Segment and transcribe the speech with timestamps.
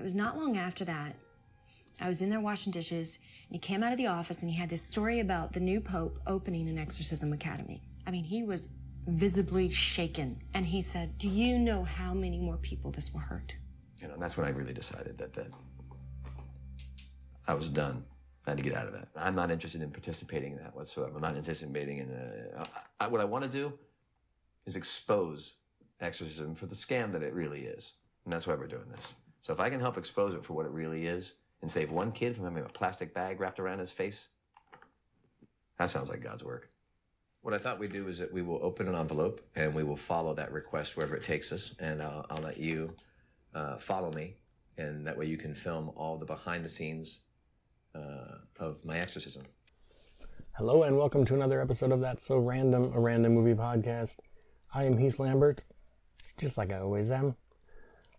[0.00, 1.14] It was not long after that.
[2.00, 3.18] I was in there washing dishes,
[3.48, 5.78] and he came out of the office and he had this story about the new
[5.78, 7.82] pope opening an exorcism academy.
[8.06, 8.70] I mean, he was
[9.06, 10.40] visibly shaken.
[10.54, 13.54] And he said, Do you know how many more people this will hurt?
[14.00, 15.48] You know, and that's when I really decided that that
[17.46, 18.02] I was done.
[18.46, 19.08] I had to get out of that.
[19.14, 21.16] I'm not interested in participating in that whatsoever.
[21.16, 23.70] I'm not anticipating in uh, what I want to do
[24.64, 25.56] is expose
[26.00, 29.14] exorcism for the scam that it really is, and that's why we're doing this.
[29.40, 32.12] So if I can help expose it for what it really is, and save one
[32.12, 34.28] kid from having a plastic bag wrapped around his face,
[35.78, 36.70] that sounds like God's work.
[37.42, 39.96] What I thought we'd do is that we will open an envelope and we will
[39.96, 42.94] follow that request wherever it takes us, and I'll, I'll let you
[43.54, 44.36] uh, follow me,
[44.76, 47.20] and that way you can film all the behind the scenes
[47.94, 49.44] uh, of my exorcism.
[50.52, 54.18] Hello, and welcome to another episode of That So Random, a random movie podcast.
[54.74, 55.64] I am Heath Lambert,
[56.38, 57.36] just like I always am.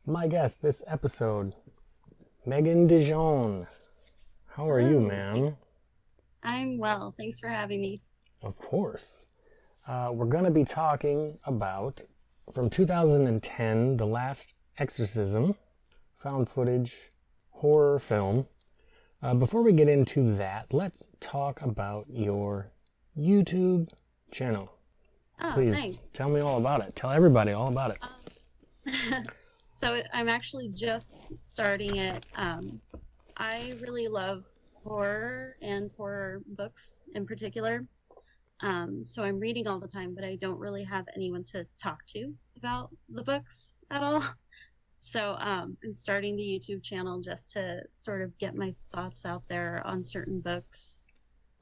[0.05, 1.55] My guest this episode,
[2.45, 3.67] Megan Dijon.
[4.47, 5.55] How are you, ma'am?
[6.43, 7.13] I'm well.
[7.17, 8.01] Thanks for having me.
[8.41, 9.27] Of course.
[9.87, 12.01] Uh, we're going to be talking about,
[12.53, 15.55] from 2010, The Last Exorcism,
[16.17, 17.09] found footage
[17.51, 18.47] horror film
[19.23, 22.67] uh, before we get into that, let's talk about your
[23.17, 23.89] YouTube
[24.31, 24.71] channel.
[25.39, 25.99] Oh, Please thanks.
[26.11, 26.95] tell me all about it.
[26.95, 27.99] Tell everybody all about it.
[28.01, 29.25] Um,
[29.81, 32.23] so I'm actually just starting it.
[32.35, 32.79] Um,
[33.35, 34.43] I really love
[34.83, 37.83] horror and horror books in particular.
[38.61, 42.05] Um, so I'm reading all the time, but I don't really have anyone to talk
[42.09, 44.23] to about the books at all.
[45.03, 49.41] So um, I'm starting the YouTube channel just to sort of get my thoughts out
[49.49, 51.03] there on certain books.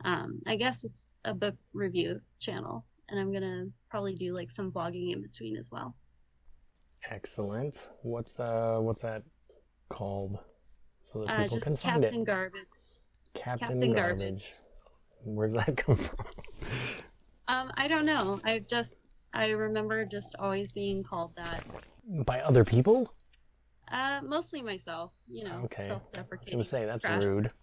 [0.04, 4.74] Um, I guess it's a book review channel, and I'm gonna probably do like some
[4.74, 5.96] vlogging in between as well.
[7.10, 7.90] Excellent.
[8.02, 9.24] What's uh what's that
[9.90, 10.40] called?
[11.04, 12.26] So that Uh, people can find Captain it.
[12.26, 12.62] Garbage.
[13.34, 14.20] Captain, Captain Garbage.
[14.20, 14.56] Garbage.
[15.24, 16.18] Where's that come from?
[17.48, 18.40] Um, I don't know.
[18.44, 21.64] I just I remember just always being called that.
[22.26, 23.14] By other people?
[23.92, 25.12] Uh, mostly myself.
[25.28, 25.78] You know, Okay.
[25.78, 26.54] I was self-deprecating.
[26.54, 27.24] gonna say that's trash.
[27.24, 27.52] rude.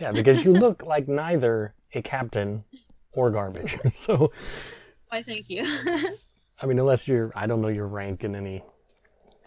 [0.00, 2.64] Yeah, because you look like neither a captain
[3.12, 3.76] or garbage.
[3.96, 4.32] so
[5.08, 5.22] Why?
[5.22, 5.62] Thank you.
[6.60, 8.64] I mean, unless you're, I don't know your rank in any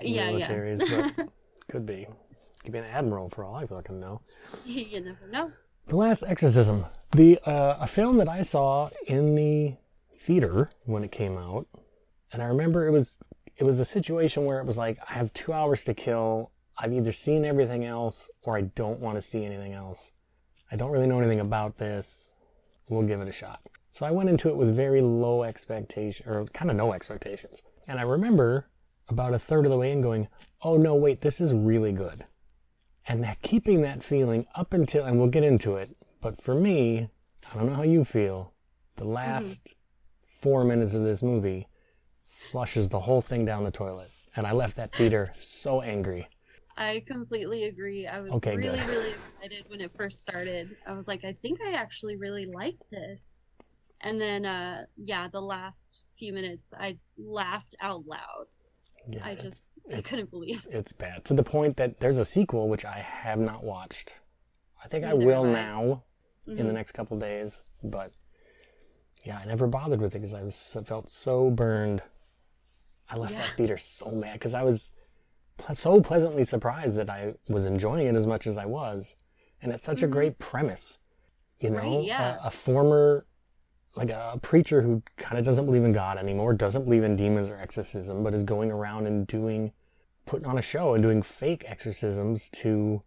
[0.01, 0.47] yeah, yeah.
[0.47, 1.29] militaries, but
[1.69, 2.07] could be.
[2.63, 4.21] Could be an admiral for all I fucking know.
[4.65, 5.51] you never know.
[5.87, 9.75] The Last Exorcism, the uh, a film that I saw in the
[10.17, 11.67] theater when it came out,
[12.33, 13.19] and I remember it was
[13.55, 16.51] it was a situation where it was like I have two hours to kill.
[16.77, 20.11] I've either seen everything else or I don't want to see anything else.
[20.71, 22.31] I don't really know anything about this.
[22.89, 23.61] We'll give it a shot.
[23.89, 27.63] So I went into it with very low expectation, or kind of no expectations.
[27.87, 28.67] And I remember
[29.09, 30.27] about a third of the way in going,
[30.61, 32.25] oh no, wait, this is really good.
[33.07, 37.09] And that, keeping that feeling up until, and we'll get into it, but for me,
[37.49, 38.53] I don't know how you feel,
[38.97, 39.75] the last
[40.41, 41.67] four minutes of this movie
[42.25, 44.09] flushes the whole thing down the toilet.
[44.35, 46.27] And I left that theater so angry.
[46.75, 48.05] I completely agree.
[48.05, 48.87] I was Okay, really, good.
[48.89, 50.75] really excited when it first started.
[50.85, 53.39] I was like, I think I actually really like this.
[54.01, 58.45] And then, uh, yeah, the last few minutes, I laughed out loud.
[59.07, 60.67] Yeah, I just, I couldn't believe.
[60.69, 64.15] it's bad to the point that there's a sequel which I have not watched.
[64.83, 65.51] I think I will I.
[65.53, 66.03] now
[66.47, 66.73] in the Mhm.
[66.73, 68.11] next couple days, but
[69.25, 72.01] yeah, I never bothered with it because I was so, felt so burned.
[73.09, 73.41] I left Yeah.
[73.43, 74.93] that theater so mad because I was
[75.57, 79.15] ple- so pleasantly surprised that I was enjoying it as much as I was,
[79.61, 80.11] and it's such a Mhm.
[80.11, 80.99] great premise.
[81.59, 82.37] You know, Right, yeah.
[82.43, 83.25] a, a former
[83.97, 87.49] like a preacher who kind of doesn't believe in God anymore, doesn't believe in demons
[87.49, 89.71] or exorcism, but is going around and doing,
[90.25, 93.01] putting on a show and doing fake exorcisms to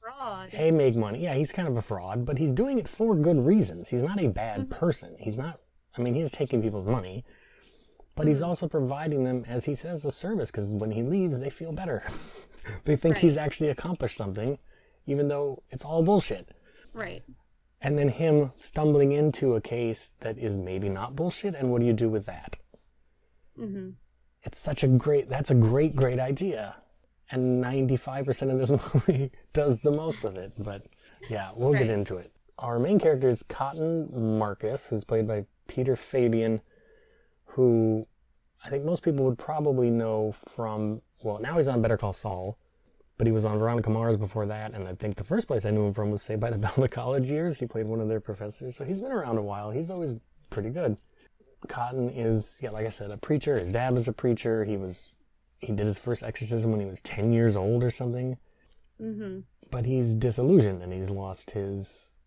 [0.00, 0.50] Fraud.
[0.52, 1.20] a make money.
[1.22, 3.88] Yeah, he's kind of a fraud, but he's doing it for good reasons.
[3.88, 4.70] He's not a bad Mhm.
[4.70, 5.16] person.
[5.18, 5.60] He's not.
[5.96, 7.24] I mean, he's taking people's money,
[8.16, 8.48] but he's Mhm.
[8.48, 10.50] also providing them, as he says, a service.
[10.50, 12.02] Because when he leaves, they feel better.
[12.84, 14.58] they think he's actually accomplished something,
[15.06, 16.48] even though it's all bullshit.
[16.92, 17.22] Right.
[17.84, 21.86] And then him stumbling into a case that is maybe not bullshit, and what do
[21.86, 22.56] you do with that?
[23.56, 23.90] hmm
[24.42, 25.28] It's such a great.
[25.28, 26.76] That's a great, great idea.
[27.30, 30.52] And 95% of this movie does the most with it.
[30.58, 30.86] But
[31.28, 32.32] yeah, we'll get into it.
[32.58, 36.62] Our main character is Cotton Marcus, who's played by Peter Fabian,
[37.44, 38.06] who
[38.64, 41.02] I think most people would probably know from.
[41.22, 42.58] Well, now he's on Better Call Saul,
[43.16, 44.74] but he was on Veronica Mars before that.
[44.74, 46.74] And I think the first place I knew him from was Saved by the Bell
[46.76, 47.58] the college years.
[47.58, 48.76] He played one of their professors.
[48.76, 49.70] So he's been around a while.
[49.70, 50.16] He's always
[50.50, 50.98] pretty good.
[51.68, 53.58] Cotton is, yeah, like I said, a preacher.
[53.58, 54.64] His dad was a preacher.
[54.64, 55.18] He was,
[55.58, 58.36] he did his first exorcism when he was 10 years old or something.
[59.00, 59.40] Mm-hmm.
[59.72, 62.20] but he's disillusioned and he's lost his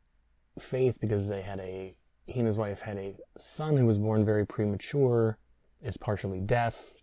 [0.60, 1.95] faith because they had a
[2.25, 5.38] he and his wife had a son who was born very premature
[5.81, 6.94] is partially deaf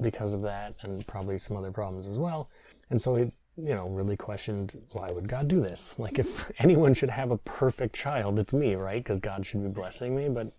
[0.00, 2.48] because of that and probably some other problems as well
[2.90, 5.98] and so he you know really questioned why would god do this?
[5.98, 9.02] Like if anyone should have a perfect child it's me right?
[9.02, 10.52] Because god should be blessing me but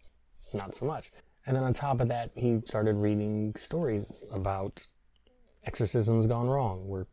[0.54, 1.12] not so much.
[1.46, 4.88] And then on top of that he started reading stories about
[5.66, 7.08] exorcisms gone wrong where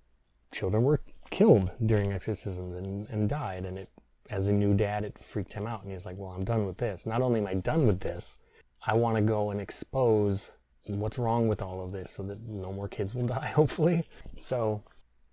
[0.52, 1.00] children were
[1.30, 3.64] killed during exorcisms and, and died.
[3.64, 3.90] And it
[4.30, 5.82] as a new dad it freaked him out.
[5.82, 7.06] And he's like well i'm done with this.
[7.06, 8.38] Not only am i done with this
[8.86, 10.50] i want to go and expose
[10.86, 14.06] what's wrong with all of this so that no more kids will die hopefully.
[14.34, 14.82] So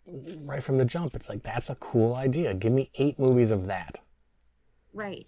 [0.08, 3.66] right from the jump it's like that's a cool idea give me eight movies of
[3.68, 4.00] that
[4.94, 5.28] Right.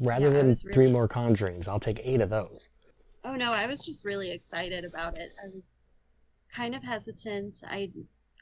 [0.00, 2.68] rather Yeah, than was three more conjurings i'll take eight of those
[3.24, 5.32] Oh no, I was just really excited about it.
[5.44, 5.86] I was
[6.54, 7.62] kind of hesitant.
[7.66, 7.92] I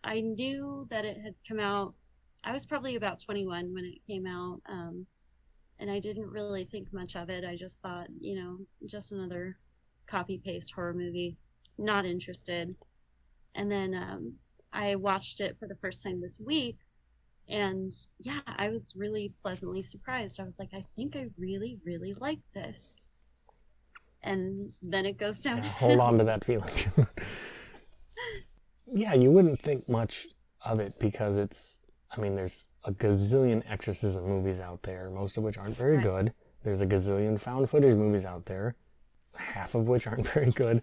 [0.04, 1.94] I knew that it had come out.
[2.44, 5.06] I was probably about 21 when it came out, um,
[5.80, 7.44] and I didn't really think much of it.
[7.44, 9.58] I just thought, you know, just another
[10.06, 11.36] copy paste horror movie.
[11.78, 12.76] Not interested.
[13.54, 14.34] And then um,
[14.74, 16.76] I watched it for the first time this week,
[17.48, 20.40] and yeah, I was really pleasantly surprised.
[20.40, 22.96] I was like, I think I really, really like this.
[24.22, 25.58] And then it goes down.
[25.58, 26.70] Yeah, hold on to that feeling.
[28.86, 30.26] yeah, you wouldn't think much
[30.64, 35.44] of it because it's, I mean, there's a gazillion exorcism movies out there, most of
[35.44, 36.02] which aren't very Right.
[36.02, 36.32] good.
[36.62, 38.76] There's a gazillion found footage movies out there,
[39.34, 40.82] half of which aren't very good.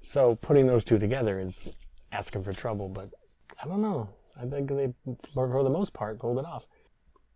[0.00, 1.64] So putting those two together is
[2.12, 3.10] asking for trouble, but
[3.62, 4.08] I don't know.
[4.40, 4.92] I think they,
[5.32, 6.66] for the most part, pulled it off.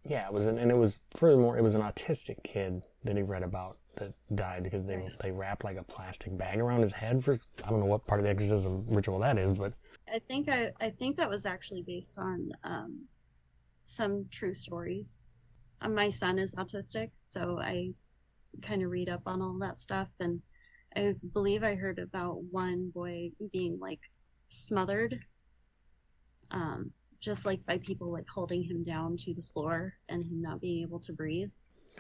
[0.09, 3.23] Yeah, it was, an, and it was furthermore, it was an autistic kid that he
[3.23, 7.23] read about that died because they they wrapped like a plastic bag around his head
[7.25, 7.35] for
[7.65, 9.73] I don't know what part of the exorcism ritual that is, but
[10.13, 13.05] I think I, I think that was actually based on um,
[13.85, 15.21] some true stories.
[15.83, 17.91] Uh, my son is autistic, so I
[18.63, 20.41] kind of read up on all that stuff, and
[20.97, 24.01] I believe I heard about one boy being like
[24.51, 25.17] smothered,
[26.51, 30.61] um, just like by people like holding him down to the floor and him not
[30.61, 31.51] being able to breathe.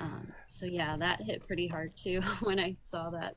[0.00, 3.36] Um, so yeah, that hit pretty hard too when I saw that.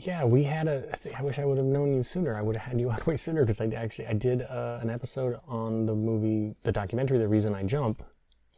[0.00, 0.96] yeah, we had a.
[0.96, 2.36] see, I wish I would have known you sooner.
[2.36, 4.88] I would have had you on way sooner because I actually I did uh, an
[4.90, 8.02] episode on the movie, the documentary, The Reason I Jump,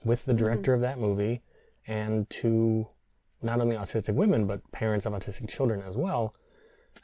[0.05, 1.43] with the director of that movie,
[1.87, 2.87] and to
[3.43, 6.35] not only autistic women but parents of autistic children as well.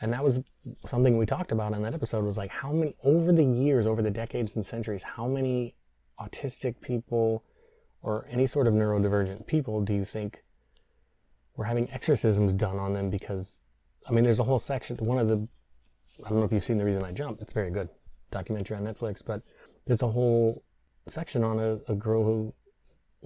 [0.00, 0.40] And that was
[0.86, 4.02] something we talked about in that episode was like how many over the years, over
[4.02, 5.74] the decades and centuries, how many
[6.20, 7.44] autistic people
[8.02, 10.42] or any sort of neurodivergent people do you think
[11.56, 13.62] were having exorcisms done on them because
[14.08, 15.46] I mean there's a whole section one of the
[16.24, 17.88] I don't know if you've seen the reason I jump it's very good
[18.30, 19.42] documentary on Netflix but
[19.86, 20.62] there's a whole
[21.06, 22.54] section on a, a girl who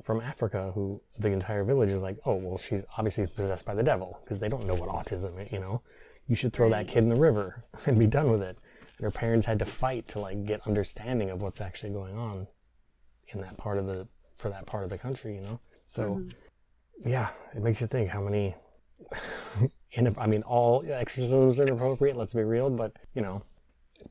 [0.03, 3.83] from Africa who the entire village is like oh well she's obviously possessed by the
[3.83, 5.83] devil because they don't know what autism is you know
[6.27, 8.57] you should throw that kid in the river and be done with it
[8.99, 12.47] and her parents had to fight to like get understanding of what's actually going on
[13.29, 16.33] in that part of the for that part of the country you know so Mhm.
[17.05, 18.55] yeah, it makes you think how many.
[19.93, 22.17] in, I mean, all exorcisms are inappropriate.
[22.17, 23.43] Let's be real, but you know,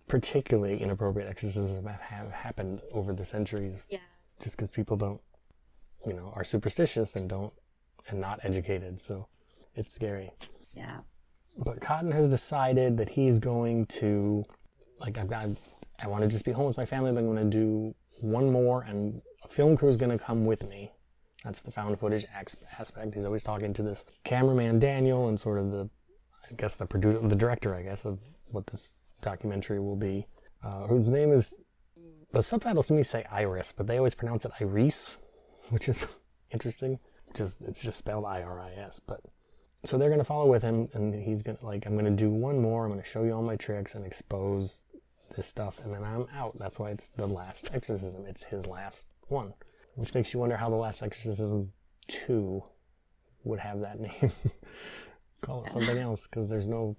[0.07, 3.99] particularly inappropriate exorcisms have, have happened over the centuries, Yeah.
[4.41, 5.21] just because people don't,
[6.05, 7.53] you know, are superstitious and don't
[8.09, 8.99] and not educated.
[8.99, 9.27] So
[9.75, 10.31] it's scary.
[10.73, 10.99] Yeah.
[11.71, 14.43] But Cotton has decided that he's going to,
[14.99, 15.47] like, I've got,
[16.03, 17.13] I want to just be home with my family.
[17.13, 20.43] But I'm going to do one more, and a film crew is going to come
[20.43, 20.91] with me.
[21.45, 22.25] That's the found footage
[22.77, 23.15] aspect.
[23.15, 25.89] He's always talking to this cameraman Daniel and sort of the,
[26.49, 30.27] I guess the producer, the director, I guess, of what this documentary will be,
[30.65, 31.55] uh, whose name is.
[32.33, 35.15] The subtitles to me say Iris, but they always pronounce it Iris,
[35.69, 36.05] which is
[36.51, 36.99] interesting.
[37.33, 39.21] Just it's just spelled I R I S, but
[39.83, 42.85] so they're gonna follow with him, and he's gonna like I'm gonna do one more.
[42.85, 44.85] I'm gonna show you all my tricks and expose
[45.35, 46.57] this stuff, and then I'm out.
[46.59, 48.25] That's why it's the last exorcism.
[48.25, 49.53] It's his last one,
[49.95, 51.71] which makes you wonder how the last exorcism
[52.07, 52.63] two
[53.43, 54.31] would have that name.
[55.41, 56.95] Call it something else because there's no,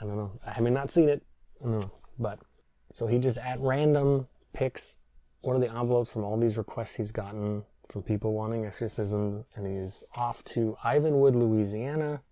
[0.00, 0.38] I don't know.
[0.44, 1.22] I mean, not seen it,
[1.60, 2.38] I don't know, but
[2.92, 4.98] so he just at random picks
[5.42, 9.66] one of the envelopes from all these requests he's gotten from people wanting exorcism, and
[9.66, 12.22] he's off to Ivanwood, Louisiana.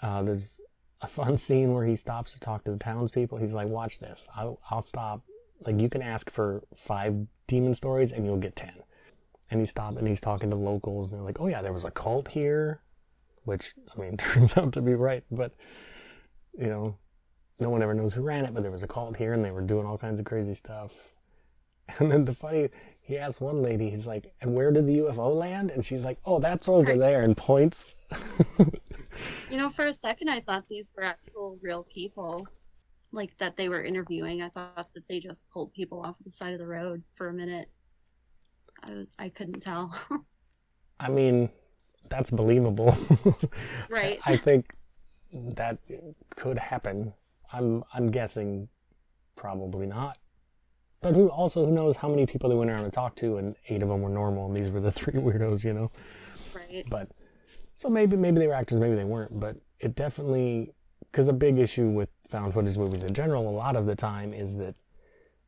[0.00, 0.60] Uh, there's
[1.00, 3.38] a fun scene where he stops to talk to the townspeople.
[3.38, 4.26] He's like, "Watch this.
[4.34, 5.22] I'll, I'll stop.
[5.66, 7.14] Like, you can ask for five
[7.46, 8.74] demon stories, and you'll get ten.
[9.50, 11.84] And he stopped and he's talking to locals, and they're like, "Oh yeah, there was
[11.84, 12.80] a cult here,"
[13.44, 15.52] which I mean turns out to be right, but
[16.58, 16.96] you know,
[17.58, 19.50] no one ever knows who ran it, but there was a cult here, and they
[19.50, 21.14] were doing all kinds of crazy stuff.
[21.98, 22.70] And then the funny,
[23.00, 26.18] he asked one lady, he's like, "And where did the UFO land?" And she's like,
[26.24, 27.94] "Oh, that's over there," and points.
[29.50, 32.46] You know, for a second, I thought these were actual real people,
[33.12, 34.40] like that they were interviewing.
[34.42, 37.34] I thought that they just pulled people off the side of the road for a
[37.34, 37.68] minute.
[38.82, 39.94] I, I couldn't tell.
[41.00, 41.50] I mean,
[42.08, 42.96] that's believable.
[43.90, 44.18] Right.
[44.24, 44.74] I think
[45.32, 45.78] that
[46.36, 47.12] could happen.
[47.52, 48.68] I'm I'm guessing
[49.36, 50.16] probably not.
[51.02, 53.56] But who also who knows how many people they went around and talked to, and
[53.68, 55.90] eight of them were normal, and these were the three weirdos, you know.
[56.54, 56.84] right.
[56.88, 57.08] But
[57.74, 59.38] so maybe maybe they were actors, maybe they weren't.
[59.38, 60.72] But it definitely
[61.10, 64.32] because a big issue with found footage movies in general, a lot of the time
[64.32, 64.74] is that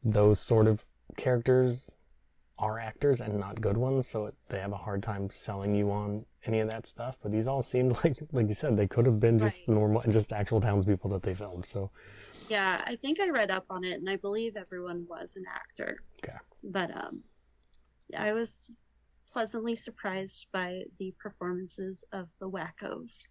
[0.03, 0.85] those sort of
[1.17, 1.95] characters
[2.59, 5.91] are actors and not good ones, so it, they have a hard time selling you
[5.91, 7.19] on any of that stuff.
[7.23, 9.75] But these all seemed like, like you said, they could have been just Right.
[9.77, 11.65] normal, just actual townspeople that they filmed.
[11.67, 11.91] So
[12.49, 16.03] Yeah, I think I read up on it, and I believe everyone was an actor.
[16.23, 16.37] Okay.
[16.63, 17.23] But um,
[18.17, 18.81] I was
[19.33, 23.23] pleasantly surprised by the performances of the wackos.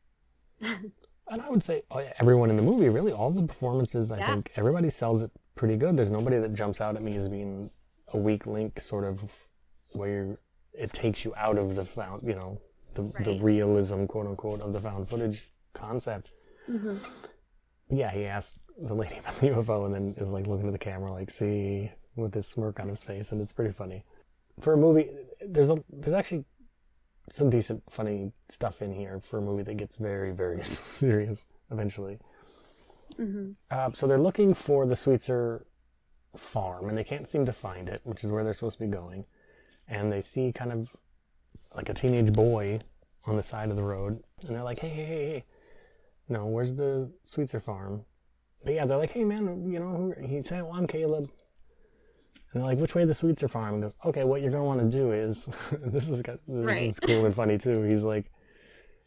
[1.29, 4.27] And I would say oh, everyone in the movie, really, all the performances, I Yeah.
[4.27, 5.95] think everybody sells it pretty good.
[5.95, 7.69] There's nobody that jumps out at me as being
[8.09, 9.23] a weak link, sort of
[9.93, 10.37] where
[10.73, 12.59] it takes you out of the found, you know,
[12.95, 16.31] the, the realism, quote unquote, of the found footage concept.
[16.69, 16.95] Mm-hmm.
[17.89, 20.73] But yeah, he asked the lady about the UFO and then is like looking at
[20.73, 24.03] the camera, like, see, with this smirk on his face, and it's pretty funny.
[24.59, 25.09] For a movie,
[25.45, 26.45] there's a there's actually
[27.31, 32.19] some decent funny stuff in here for a movie that gets very very serious eventually.
[33.17, 33.51] Mm-hmm.
[33.71, 35.63] Uh, so they're looking for the Sweetzer
[36.35, 38.91] farm, and they can't seem to find it, which is where they're supposed to be
[38.91, 39.25] going.
[39.87, 40.95] And they see kind of
[41.75, 42.79] like a teenage boy
[43.25, 45.45] on the side of the road, and they're like, "Hey, hey, hey, hey,
[46.29, 48.05] no, where's the Sweetzer farm?"
[48.63, 51.29] But yeah, they're like, "Hey, man, you know," who, he said, "Well, I'm Caleb."
[52.51, 54.79] And they're like, "Which way the Sweetzer farm?" And goes, "Okay, what you're gonna want
[54.79, 55.45] to do is
[55.85, 56.83] this is got, this Right.
[56.83, 58.31] is cool and funny too." He's like,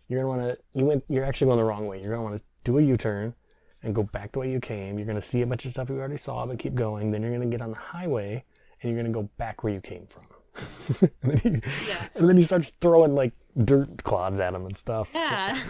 [0.08, 2.00] "You're gonna want to you went you're actually going the wrong way.
[2.02, 3.35] You're gonna want to do a U-turn."
[3.82, 4.99] and go back the way you came.
[4.99, 7.12] You're going to see a bunch of stuff you already saw, but keep going.
[7.12, 8.42] Then you're going to get on the highway
[8.82, 10.25] and you're going to go back where you came from.
[11.00, 11.48] and, then he,
[11.88, 12.08] Yeah.
[12.14, 13.32] and then he starts throwing like
[13.64, 15.08] dirt clods at him and stuff.
[15.14, 15.58] Yeah.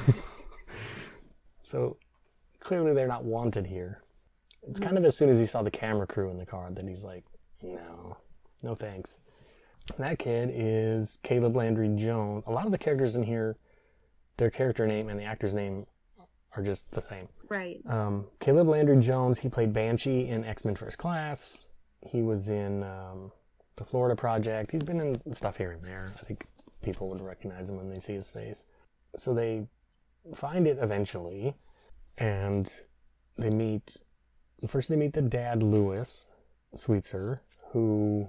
[1.61, 1.97] So
[2.61, 4.03] clearly they're not wanted here.
[4.69, 6.87] It's kind of as soon as he saw the camera crew in the car that
[6.87, 7.25] he's like,
[7.63, 8.17] no,
[8.63, 9.21] no thanks.
[9.97, 12.43] And that kid is Caleb Landry Jones.
[12.47, 13.57] A lot of the characters in here,
[14.37, 15.87] their character name and the actor's name
[16.57, 17.29] are just the same.
[17.49, 17.81] right.
[17.89, 21.69] Um, Caleb Landry Jones, he played Banshee in X Men First Class.
[22.01, 23.31] He was in um,
[23.77, 24.73] the Florida Project.
[24.73, 26.11] He's been in stuff here and there.
[26.21, 26.45] I think
[26.83, 28.65] people would recognize him when they see his face.
[29.17, 29.67] So they
[30.35, 31.55] find it eventually,
[32.19, 32.73] and
[33.39, 33.97] they meet.
[34.67, 36.29] First, they meet the dad, Louis
[36.75, 37.41] Sweetzer,
[37.73, 38.29] who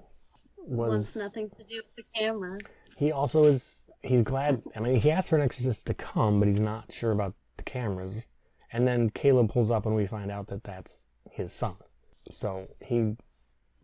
[0.57, 2.57] was Wants nothing to do with the camera.
[2.97, 6.47] he also is he's glad i mean he asked for an exorcist to come but
[6.49, 8.27] he's not sure about the cameras
[8.73, 11.75] and then caleb pulls up and we find out that that's his son
[12.29, 13.15] so he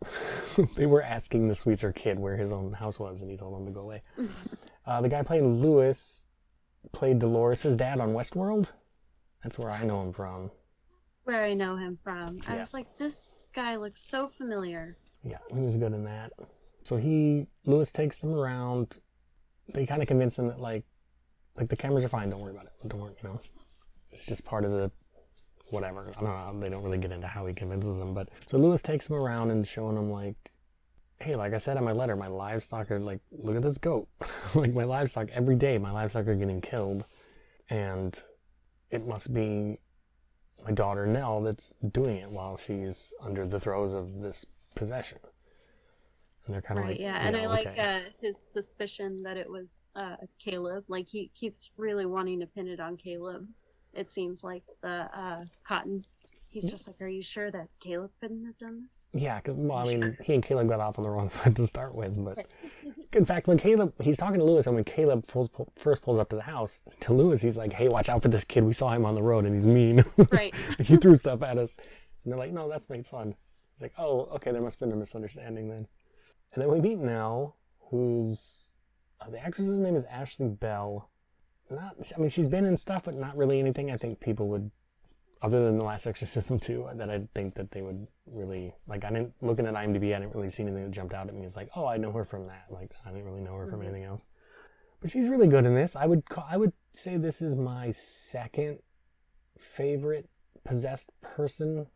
[0.76, 3.66] they were asking the sweetzer kid where his own house was and he told them
[3.66, 4.02] to go away
[4.86, 6.26] uh, the guy playing louis
[6.92, 8.68] played dolores' dad on westworld
[9.42, 10.50] that's where i know him from
[11.24, 12.40] Where I know him from.
[12.46, 12.60] I Yeah.
[12.60, 14.98] was like, this guy looks so familiar.
[15.22, 16.32] Yeah, he was good in that.
[16.82, 18.98] So he Louis takes them around.
[19.72, 20.84] They kind of convince him that like,
[21.56, 22.28] like the cameras are fine.
[22.28, 22.72] Don't worry about it.
[22.88, 23.14] Don't worry.
[23.22, 23.40] You know,
[24.12, 24.90] it's just part of the
[25.74, 26.12] whatever.
[26.16, 26.60] I don't know.
[26.60, 29.50] They don't really get into how he convinces them, but so Louis takes him around
[29.50, 30.36] and showing him like,
[31.20, 34.08] hey, like I said in my letter, my livestock are like, look at this goat.
[34.54, 37.04] like my livestock every day, my livestock are getting killed,
[37.68, 38.22] and
[38.90, 39.78] it must be
[40.64, 45.18] my daughter Nell that's doing it while she's under the throes of this possession.
[46.46, 47.26] And they're kind of Right, like, yeah.
[47.26, 47.80] And I like okay.
[47.80, 50.84] uh, his suspicion that it was uh, Caleb.
[50.88, 53.46] Like, he keeps really wanting to pin it on Caleb.
[53.94, 56.04] It seems like the uh, Cotton.
[56.48, 59.10] He's just like, Are you sure that Caleb couldn't have done this?
[59.12, 61.66] Yeah, because well, I mean, he and Caleb got off on the wrong foot to
[61.66, 62.46] start with, but
[63.12, 66.18] in fact, when Caleb he's talking to Louis, and when Caleb pulls, pull, first pulls
[66.18, 68.64] up to the house to Louis, he's like, "Hey, watch out for this kid.
[68.64, 70.04] We saw him on the road, and he's mean.
[70.30, 70.54] Right.
[70.78, 71.76] he threw stuff at us."
[72.22, 73.34] And they're like, "No, that's my son."
[73.74, 74.52] He's like, "Oh, okay.
[74.52, 75.88] There must have been a misunderstanding then."
[76.54, 77.56] And then we meet Nell,
[77.90, 78.74] who's
[79.20, 81.08] uh, the actress's name is Ashley Bell.
[81.70, 83.90] Not, I mean, she's been in stuff, but not really anything.
[83.90, 84.70] I think people would
[85.42, 89.10] other than the last exorcism too that i think that they would really like i
[89.10, 91.54] didn't looking at imdb i didn't really see anything that jumped out at me it's
[91.56, 93.84] like oh i know her from that like i didn't really know her from Mhm.
[93.84, 94.24] anything else
[95.02, 97.90] but she's really good in this i would call, i would say this is my
[97.90, 98.78] second
[99.58, 100.30] favorite
[100.64, 101.86] possessed person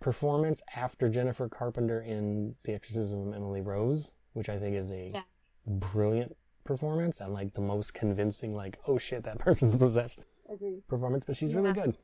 [0.00, 5.10] performance after Jennifer Carpenter in The Exorcism of Emily Rose, which I think is a
[5.14, 5.22] Yeah.
[5.66, 10.18] brilliant performance and like the most convincing, like, oh shit, that person's possessed
[10.52, 10.82] Agree.
[10.88, 11.96] performance, but she's really good.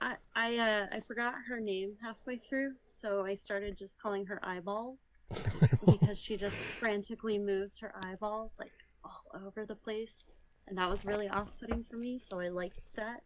[0.00, 4.40] I I uh, I forgot her name halfway through, so I started just calling her
[4.42, 5.02] eyeballs
[5.86, 8.72] because she just frantically moves her eyeballs like
[9.04, 10.26] all over the place,
[10.66, 12.20] and that was really off-putting for me.
[12.28, 13.22] So I liked that.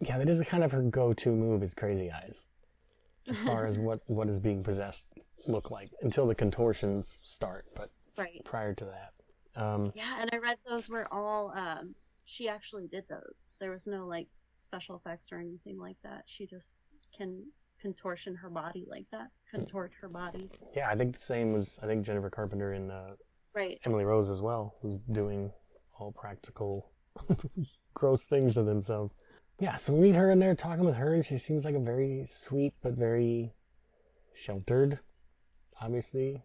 [0.00, 2.46] yeah, that is kind of her go-to move is crazy eyes,
[3.28, 5.06] as far as what what is being possessed
[5.46, 7.66] look like until the contortions start.
[7.74, 8.42] But Right.
[8.44, 9.12] prior to that,
[9.56, 11.94] um, Yeah, and I read those were all um,
[12.24, 13.54] she actually did those.
[13.60, 16.22] There was no like special effects or anything like that.
[16.26, 16.80] She just
[17.16, 17.44] can
[17.80, 20.50] contortion her body like that, contort her body.
[20.74, 23.14] yeah, I think the same was I think Jennifer Carpenter in uh,
[23.54, 23.78] Right.
[23.84, 25.52] Emily Rose as well was doing
[25.98, 26.90] all practical
[27.94, 29.14] gross things to themselves.
[29.60, 31.80] Yeah, so we meet her in there talking with her, and she seems like a
[31.80, 33.54] very sweet but very
[34.34, 34.98] sheltered,
[35.80, 36.42] obviously,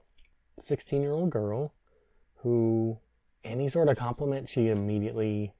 [0.59, 1.73] 16 year old girl
[2.41, 2.97] who
[3.43, 5.53] any sort of compliment she immediately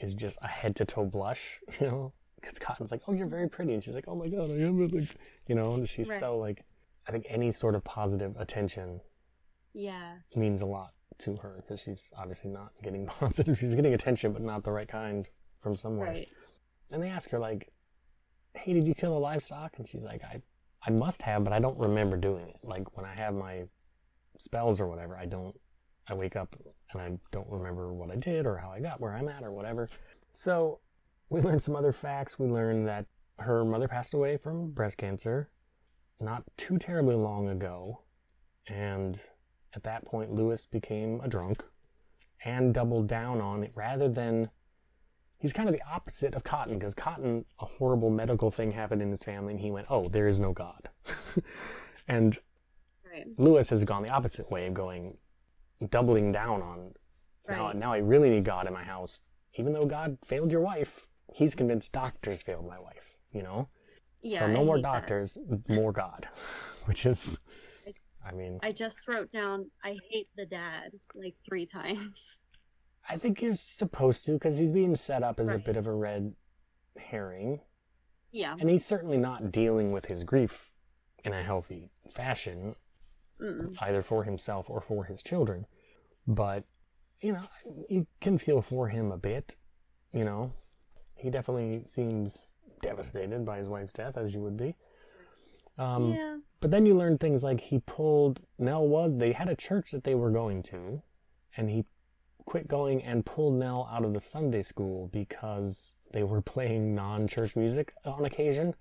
[0.00, 2.12] is just a head to toe blush, you know?
[2.40, 3.72] Because Cotton's like, oh, you're very pretty.
[3.72, 4.88] And she's like, oh my God, I am.
[4.90, 6.18] Like, you know, and she's Right.
[6.18, 6.64] so like,
[7.06, 9.00] I think any sort of positive attention
[9.74, 10.16] Yeah.
[10.34, 13.56] means a lot to her because she's obviously not getting positive.
[13.58, 15.28] She's getting attention, but not the right kind
[15.60, 16.08] from somewhere.
[16.10, 16.28] Right.
[16.92, 17.72] And they ask her like,
[18.54, 20.42] "Hey, did you kill a livestock?" And she's like, "I,
[20.84, 22.56] I must have, but I don't remember doing it.
[22.64, 23.64] Like when I have my
[24.38, 25.54] spells or whatever, I don't.
[26.08, 26.56] I wake up
[26.92, 29.52] and I don't remember what I did or how I got where I'm at or
[29.52, 29.88] whatever."
[30.32, 30.80] So
[31.28, 32.38] we learned some other facts.
[32.38, 33.06] We learned that
[33.38, 35.50] her mother passed away from breast cancer
[36.20, 38.02] not too terribly long ago,
[38.68, 39.20] and
[39.74, 41.64] at that point, Louis became a drunk
[42.44, 44.50] and doubled down on it rather than.
[45.38, 49.10] He's kind of the opposite of Cotton because Cotton, a horrible medical thing happened in
[49.10, 50.88] his family, and he went, Oh, there is no God.
[52.06, 52.38] and
[53.12, 53.26] Right.
[53.36, 55.18] Louis has gone the opposite way of going,
[55.90, 56.94] doubling down on,
[57.48, 57.76] now, Right.
[57.76, 59.18] now I really need God in my house.
[59.54, 63.68] Even though God failed your wife, he's convinced doctors failed my wife, you know?
[64.20, 64.40] Yeah.
[64.40, 64.92] so no I more hate that.
[65.00, 66.28] doctors, more God,
[66.86, 67.38] which is,
[68.24, 72.40] I mean, I just wrote down I hate the dad like three times.
[73.08, 75.92] I think you're supposed to because he's being set up as a bit of a
[75.92, 76.34] red
[76.96, 77.60] herring,
[78.30, 78.56] Yeah.
[78.60, 80.70] and he's certainly not dealing with his grief
[81.24, 82.76] in a healthy fashion,
[83.42, 83.74] Mm-mm.
[83.80, 85.66] either for himself or for his children.
[86.26, 86.64] But
[87.20, 87.42] you know,
[87.88, 89.56] you can feel for him a bit.
[90.12, 90.52] You know,
[91.14, 94.74] he definitely seems devastated by his wife's death, as you would be.
[95.78, 96.38] Um, yeah.
[96.60, 100.04] But then you learn things like he pulled Nell was they had a church that
[100.04, 101.02] they were going to,
[101.56, 101.84] and he
[102.44, 107.56] quit going and pulled Nell out of the Sunday school because they were playing non-church
[107.56, 108.74] music on occasion,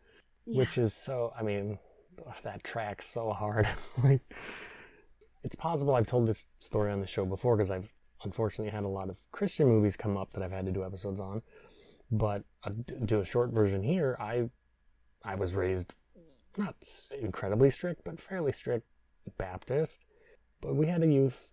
[0.46, 1.34] which is so.
[1.38, 1.80] I mean,
[2.44, 3.68] that tracks so hard.
[4.04, 4.22] like,
[5.44, 7.92] it's possible I've told this story on the show before because I've
[8.24, 11.20] unfortunately had a lot of Christian movies come up that I've had to do episodes
[11.20, 11.42] on.
[12.12, 14.18] But uh, I'll do a short version here.
[14.20, 14.50] I
[15.24, 15.94] I was raised
[16.58, 16.76] not
[17.20, 18.86] incredibly strict, but fairly strict
[19.38, 20.06] Baptist.
[20.60, 21.52] But we had a youth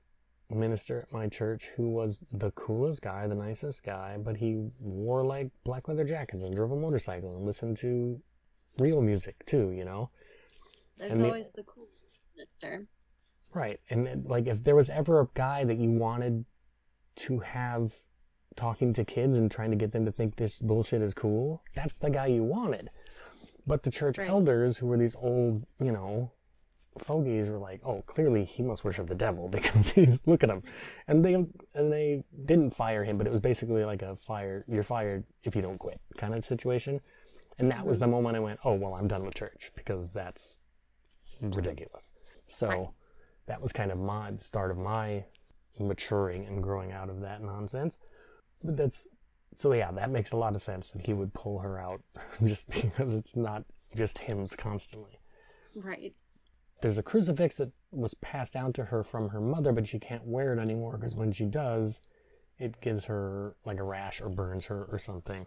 [0.51, 5.25] minister at my church who was the coolest guy, the nicest guy, but he wore
[5.25, 8.21] like black leather jackets and drove a motorcycle and listened to
[8.79, 10.11] real music too, you know?
[10.99, 11.89] There's and always the cool
[12.37, 12.87] mister.
[13.55, 13.81] Right.
[13.91, 16.45] And like, if there was ever a guy that you wanted
[17.17, 17.95] to have
[18.57, 21.99] talking to kids and trying to get them to think this bullshit is cool, that's
[21.99, 22.91] the guy you wanted.
[23.67, 24.29] But the church Right.
[24.29, 26.33] elders, who were these old, you know,
[26.99, 30.63] fogies, were like, "Oh, clearly he must worship the devil because he's look at him,"
[31.07, 34.65] and they and they didn't fire him, but it was basically like a fire.
[34.69, 37.01] You're fired if you don't quit kind of situation.
[37.59, 38.11] And that was mm-hmm.
[38.11, 40.61] the moment I went, "Oh, well, I'm done with church because that's
[41.43, 41.53] Mm-hmm.
[41.53, 42.13] ridiculous."
[42.49, 42.95] So
[43.47, 45.25] that was kind of my the start of my
[45.79, 47.99] maturing and growing out of that nonsense.
[48.63, 49.09] But that's
[49.55, 52.01] so yeah, that makes a lot of sense that he would pull her out
[52.45, 53.65] just because it's not
[53.97, 55.19] just hymns constantly.
[55.75, 56.15] Right.
[56.81, 60.25] There's a crucifix that was passed down to her from her mother, but she can't
[60.25, 62.03] wear it anymore because when she does,
[62.59, 65.47] it gives her like a rash or burns her or something.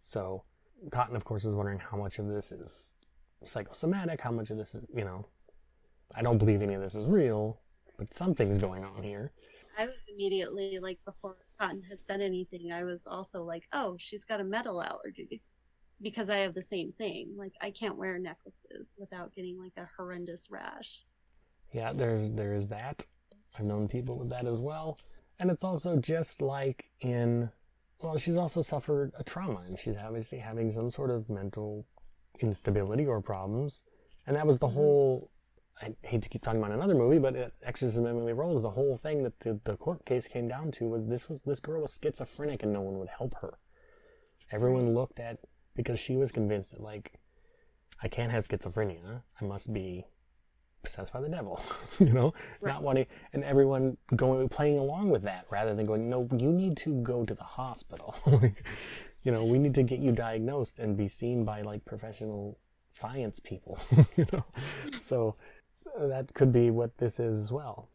[0.00, 0.44] So
[0.90, 2.98] Cotton, of course, is wondering how much of this is
[3.42, 5.26] psychosomatic, how much of this is, you know,
[6.14, 7.60] I don't believe any of this is real,
[7.98, 9.32] but something's going on here.
[9.78, 14.24] I was immediately like before Cotton had said anything, I was also like, oh, she's
[14.24, 15.42] got a metal allergy.
[16.02, 17.34] Because I have the same thing.
[17.36, 21.04] Like I can't wear necklaces without getting like a horrendous rash.
[21.72, 23.06] Yeah, there's there is that.
[23.58, 24.98] I've known people with that as well.
[25.38, 27.50] And it's also just like in
[28.02, 31.86] well, she's also suffered a trauma and she's obviously having some sort of mental
[32.42, 33.84] instability or problems.
[34.26, 34.76] And that was the mm-hmm.
[34.76, 35.30] whole.
[35.82, 38.70] I hate to keep talking about another movie, but it, Exorcism of Emily Rose, the
[38.70, 41.80] whole thing that the, the court case came down to was this was this girl
[41.80, 43.58] was schizophrenic and no one would help her.
[44.52, 44.94] Everyone mm-hmm.
[44.94, 45.38] looked at
[45.74, 47.12] because she was convinced that like
[48.02, 49.22] I can't have schizophrenia.
[49.40, 50.04] I must be
[50.82, 51.60] possessed by the devil,
[51.98, 56.28] you know, not wanting, and everyone going playing along with that rather than going, no,
[56.36, 58.14] you need to go to the hospital.
[58.26, 58.64] like,
[59.22, 62.58] you know, we need to get you diagnosed and be seen by like professional
[62.92, 63.78] science people,
[64.16, 64.44] you know.
[64.96, 65.34] So
[65.98, 67.88] uh, that could be what this is as well.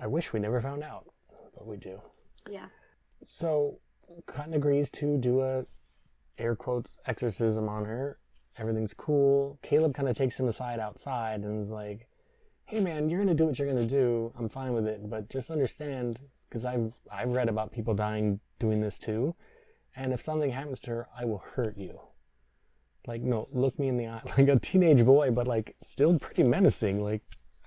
[0.00, 1.06] I wish we never found out,
[1.54, 2.00] but we do.
[2.48, 2.66] Yeah.
[3.26, 3.78] So
[4.26, 5.64] Cotton agrees to do a
[6.38, 8.18] air quotes exorcism on her.
[8.56, 9.58] Everything's cool.
[9.62, 12.08] Caleb kind of takes him aside outside and is like,
[12.64, 14.32] "Hey man, you're gonna do what you're gonna do.
[14.38, 18.80] I'm fine with it, but just understand, because I've I've read about people dying doing
[18.80, 19.34] this too,
[19.96, 22.00] and if something happens to her, I will hurt you.
[23.06, 26.42] Like no, look me in the eye, like a teenage boy, but like still pretty
[26.42, 27.02] menacing.
[27.02, 27.22] Like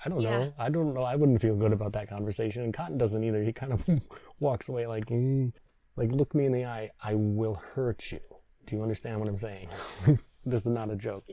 [0.06, 0.38] I don't Yeah.
[0.40, 1.04] know, I don't know.
[1.04, 3.42] I wouldn't feel good about that conversation, and Cotton doesn't either.
[3.44, 3.84] He kind of
[4.40, 5.52] walks away like, mm,
[5.96, 8.20] like look me in the eye, I will hurt you.
[8.66, 9.70] Do you understand what I'm saying?
[10.46, 11.26] this is not a joke.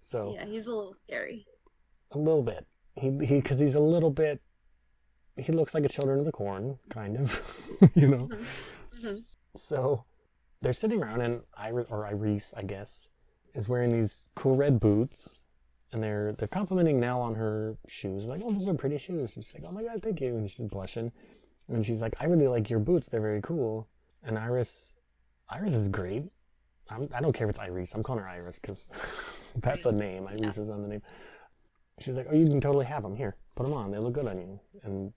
[0.00, 1.46] So Yeah, he's a little scary.
[2.12, 2.66] a little bit.
[2.96, 4.40] He he because he's a little bit.
[5.36, 8.28] He looks like a Children of the Corn, kind of, you know.
[9.00, 9.20] Mhm.
[9.56, 10.04] So
[10.60, 13.08] they're sitting around, and Iris or Iris, I guess,
[13.54, 15.42] is wearing these cool red boots,
[15.92, 18.26] and they're they're complimenting Nell on her shoes.
[18.26, 19.36] Like, oh, those are pretty shoes.
[19.36, 20.36] And she's like, oh my god, thank you.
[20.36, 21.12] And she's blushing,
[21.68, 23.08] and then she's like, I really like your boots.
[23.08, 23.88] They're very cool.
[24.24, 24.94] And Iris,
[25.48, 26.24] Iris is great.
[26.90, 27.94] I'm, I don't care if it's Iris.
[27.94, 28.88] I'm calling her Iris because
[29.56, 30.26] that's a name.
[30.26, 31.02] Iris is on the name.
[32.00, 33.16] She's like, oh, you can totally have them.
[33.16, 33.90] Here, put them on.
[33.90, 34.60] They look good on you.
[34.82, 35.12] And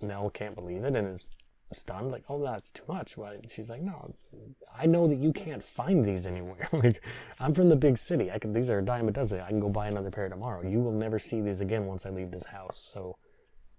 [0.00, 1.28] Nell can't believe it and is
[1.72, 3.16] stunned, like, oh, that's too much.
[3.16, 3.38] Why?
[3.48, 4.14] She's like, no,
[4.76, 6.68] I know that you can't find these anywhere.
[6.72, 7.02] like,
[7.40, 8.30] I'm from the big city.
[8.30, 8.52] I can.
[8.52, 9.40] These are a dime a dozen.
[9.40, 10.66] I can go buy another pair tomorrow.
[10.68, 12.78] You will never see these again once I leave this house.
[12.78, 13.16] So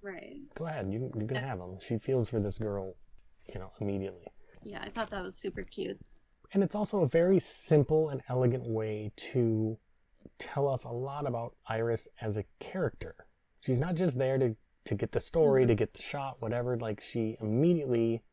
[0.02, 0.42] Right.
[0.56, 0.92] go ahead.
[0.92, 1.78] You you can have them.
[1.80, 2.96] She feels for this girl,
[3.54, 4.28] you know, immediately.
[4.64, 6.00] Yeah, I thought that was super cute.
[6.54, 9.78] And it's also a very simple and elegant way to
[10.40, 13.16] tell us a lot about Iris as a character.
[13.62, 14.56] She's not just there to,
[14.88, 15.78] to get the story, to mm-hmm.
[15.78, 16.78] get the shot, whatever.
[16.78, 18.24] Like, she immediately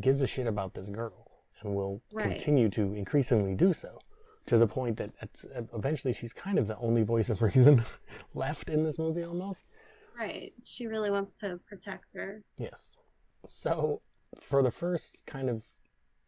[0.00, 1.30] gives a shit about this girl
[1.60, 2.28] and will Right.
[2.30, 3.98] continue to increasingly do so
[4.46, 7.82] to the point that it's, eventually she's kind of the only voice of reason
[8.34, 9.66] left in this movie almost.
[10.18, 10.52] Right.
[10.64, 12.42] She really wants to protect her.
[12.58, 12.96] Yes.
[13.46, 14.02] So,
[14.40, 15.64] for the first kind of,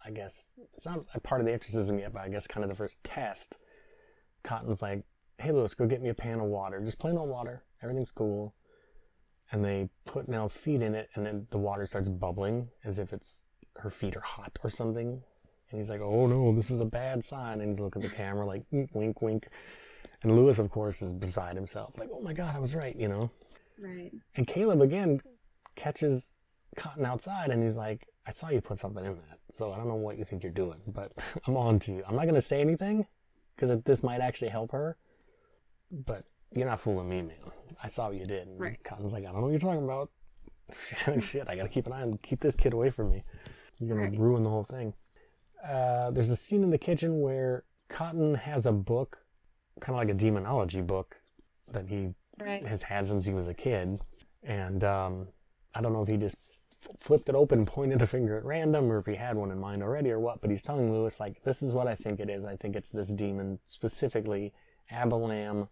[0.05, 2.71] I guess, it's not a part of the exorcism yet, but I guess kind of
[2.71, 3.57] the first test,
[4.45, 5.03] Cotton's like,
[5.39, 6.81] hey, Louis, go get me a pan of water.
[6.81, 7.65] Just plain old water.
[7.83, 8.55] Everything's cool.
[9.53, 13.13] And they put Nell's feet in it, and then the water starts bubbling as if
[13.13, 15.23] it's her feet are hot or something.
[15.71, 17.61] And he's like, oh no, this is a bad sign.
[17.61, 19.49] And he's looking at the camera like, "Mm, wink, wink.
[20.23, 23.09] And Louis, of course, is beside himself, like, oh my God, I was right, you
[23.09, 23.31] know?
[23.79, 24.13] Right.
[24.37, 25.21] And Caleb again
[25.75, 26.41] catches
[26.77, 29.39] Cotton outside and he's like, I saw you put something in that.
[29.51, 31.13] So I don't know what you think you're doing, but
[31.47, 32.05] I'm on to you.
[32.09, 33.07] I'm not going to say anything
[33.55, 34.97] because this might actually help her.
[35.91, 36.25] But
[36.57, 37.37] you're not fooling me, man.
[37.83, 38.49] I saw what you did.
[38.49, 38.83] And Right.
[38.85, 40.11] Cotton's like, I don't know what you're talking about.
[41.23, 43.23] Shit, I got to keep an eye on, keep this kid away from me.
[43.79, 44.19] He's going Right.
[44.19, 44.95] ruin the whole thing.
[45.65, 49.19] Uh, there's a scene in the kitchen where Cotton has a book,
[49.81, 51.21] kind of like a demonology book
[51.69, 52.67] that he Right.
[52.67, 54.01] has had since he was a kid.
[54.43, 55.29] And um,
[55.75, 56.37] I don't know if he just
[56.83, 59.59] f- flipped it open, pointed a finger at random, or if he had one in
[59.59, 60.41] mind already or what.
[60.41, 62.45] But he's telling Louis, like, this is what I think it is.
[62.45, 64.53] I think it's this demon, specifically
[64.93, 65.69] Abalam,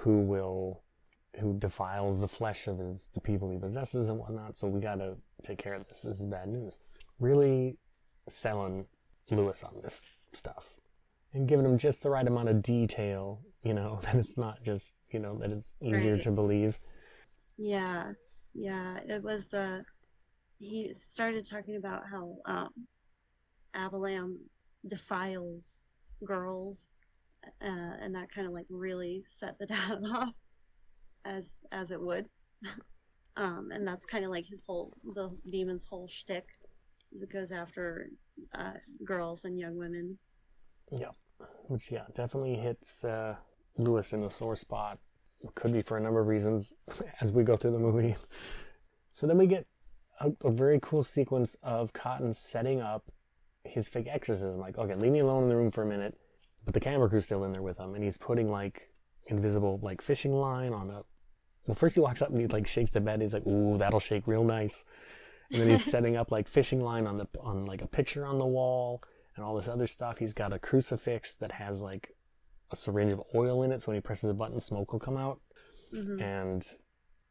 [0.00, 0.82] who will,
[1.40, 4.56] who defiles the flesh of his the people he possesses and whatnot.
[4.56, 6.00] So we got to take care of this.
[6.00, 6.78] This is bad news.
[7.18, 7.78] Really
[8.28, 8.86] selling
[9.30, 10.76] Louis on this stuff
[11.32, 14.94] and giving him just the right amount of detail, you know, that it's not just,
[15.10, 16.22] you know, that it's easier Right.
[16.22, 16.78] to believe.
[17.58, 18.12] Yeah.
[18.54, 18.98] Yeah.
[19.08, 19.80] It was uh
[20.58, 22.70] he started talking about how um
[23.74, 24.36] Abalam
[24.88, 25.90] defiles
[26.24, 26.88] girls
[27.46, 30.34] uh, and that kind of like really set the dad off
[31.24, 32.26] as as it would.
[33.36, 36.46] um and that's kind of like his whole the demon's whole shtick.
[37.12, 38.08] is It goes after
[38.54, 38.72] uh,
[39.04, 40.18] girls and young women.
[40.90, 41.10] Yeah,
[41.68, 43.36] which yeah, definitely hits uh,
[43.78, 44.98] Louis in the sore spot.
[45.54, 46.74] Could be for a number of reasons
[47.20, 48.16] as we go through the movie.
[49.10, 49.66] So then we get
[50.20, 53.10] a, a very cool sequence of Cotton setting up
[53.64, 54.60] his fake exorcism.
[54.60, 56.18] Like, okay, leave me alone in the room for a minute,
[56.64, 58.88] but the camera crew's still in there with him, and he's putting like
[59.26, 61.02] invisible like fishing line on a.
[61.66, 63.20] Well, first he walks up and he like shakes the bed.
[63.20, 64.84] He's like, "Ooh, that'll shake real nice."
[65.50, 68.38] And then he's setting up like fishing line on the on like a picture on
[68.38, 69.02] the wall
[69.36, 70.18] and all this other stuff.
[70.18, 72.14] He's got a crucifix that has like
[72.70, 75.16] a syringe of oil in it, so when he presses a button, smoke will come
[75.16, 75.40] out.
[75.92, 76.20] Mhm.
[76.20, 76.66] And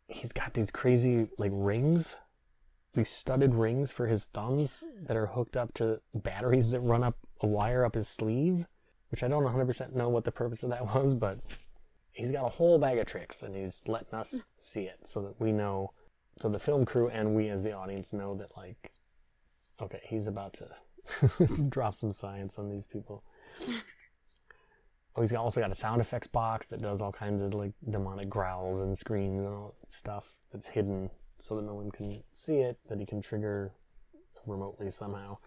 [0.07, 2.15] he's got these crazy like rings,
[2.93, 7.15] these studded rings for his thumbs that are hooked up to batteries that run up
[7.41, 8.65] a wire up his sleeve,
[9.09, 11.39] which I don't 100% know what the purpose of that was, but
[12.11, 14.37] he's got a whole bag of tricks and he's letting us hmm.
[14.57, 15.91] see it so that we know,
[16.39, 18.91] so the film crew and we as the audience know that like,
[19.81, 20.69] okay, he's about to
[21.69, 23.23] drop some science on these people.
[25.15, 28.29] Oh, he's also got a sound effects box that does all kinds of like demonic
[28.29, 32.77] growls and screams and all stuff that's hidden so that no one can see it,
[32.87, 33.73] that he can trigger
[34.45, 35.37] remotely somehow.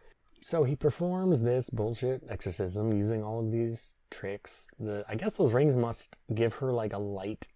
[0.42, 4.70] So he performs this bullshit exorcism using all of these tricks.
[4.78, 7.46] The I guess those rings must give her like a light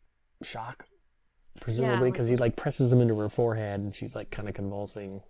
[0.42, 0.87] shock,
[1.61, 2.12] presumably, Yeah.
[2.12, 5.20] because he like presses them into her forehead and she's like kind of convulsing.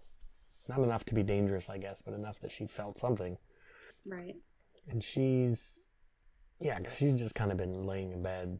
[0.69, 3.39] Not enough to be dangerous, I guess, but enough that she felt something
[4.05, 4.37] Right.
[4.89, 5.91] and she's
[6.61, 8.59] yeah 'cause she's just kind of been laying in bed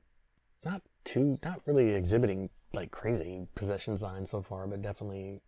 [0.65, 5.41] not too not really exhibiting like crazy possession signs so far but definitely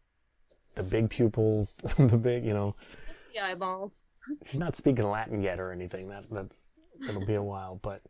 [0.76, 2.74] the big pupils the big you know
[3.34, 4.06] The eyeballs.
[4.46, 6.08] she's not speaking latin yet or anything.
[6.08, 6.72] That that's
[7.08, 7.78] it'll be a while.
[7.82, 8.02] But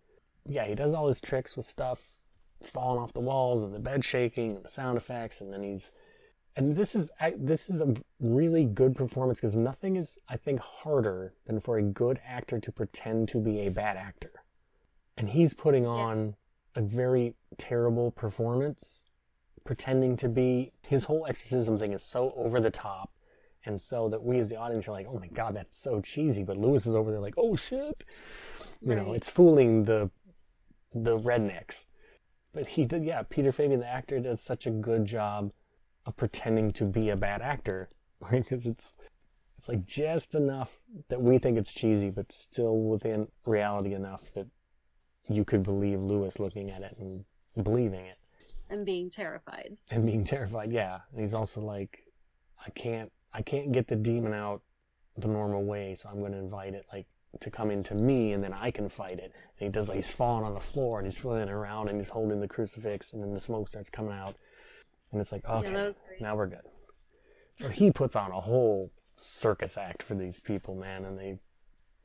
[0.46, 2.20] yeah he does all his tricks with stuff
[2.62, 5.40] falling off the walls and the bed shaking and the sound effects.
[5.40, 5.92] And then he's
[6.58, 10.58] and this is I, this is a really good performance because nothing is I think
[10.58, 14.32] harder than for a good actor to pretend to be a bad actor,
[15.16, 16.34] and he's putting on
[16.74, 19.04] a very terrible performance,
[19.64, 20.72] pretending to be.
[20.86, 23.12] His whole exorcism thing is so over the top,
[23.64, 26.42] and so that we as the audience are like, oh my god, that's so cheesy.
[26.42, 28.04] But Louis is over there like, oh shit,
[28.80, 30.10] you know, it's fooling the
[30.94, 31.86] the rednecks.
[32.52, 33.22] But he did, yeah.
[33.28, 35.52] Peter Fabian, the actor, does such a good job
[36.06, 37.88] of pretending to be a bad actor
[38.30, 38.94] because it's
[39.56, 44.46] it's like just enough that we think it's cheesy but still within reality enough that
[45.28, 47.24] you could believe Louis looking at it and
[47.62, 48.16] believing it
[48.70, 49.76] And being terrified.
[49.90, 52.04] and being terrified yeah and he's also like
[52.64, 54.62] I can't I can't get the demon out
[55.16, 57.06] the normal way so I'm going to invite it like
[57.40, 59.32] to come into me and then I can fight it.
[59.58, 62.08] And he does like he's falling on the floor and he's flailing around and he's
[62.08, 64.36] holding the crucifix and then the smoke starts coming out.
[65.12, 66.20] And it's like okay great.
[66.20, 66.66] now we're good.
[67.56, 71.38] So he puts on a whole circus act for these people man and they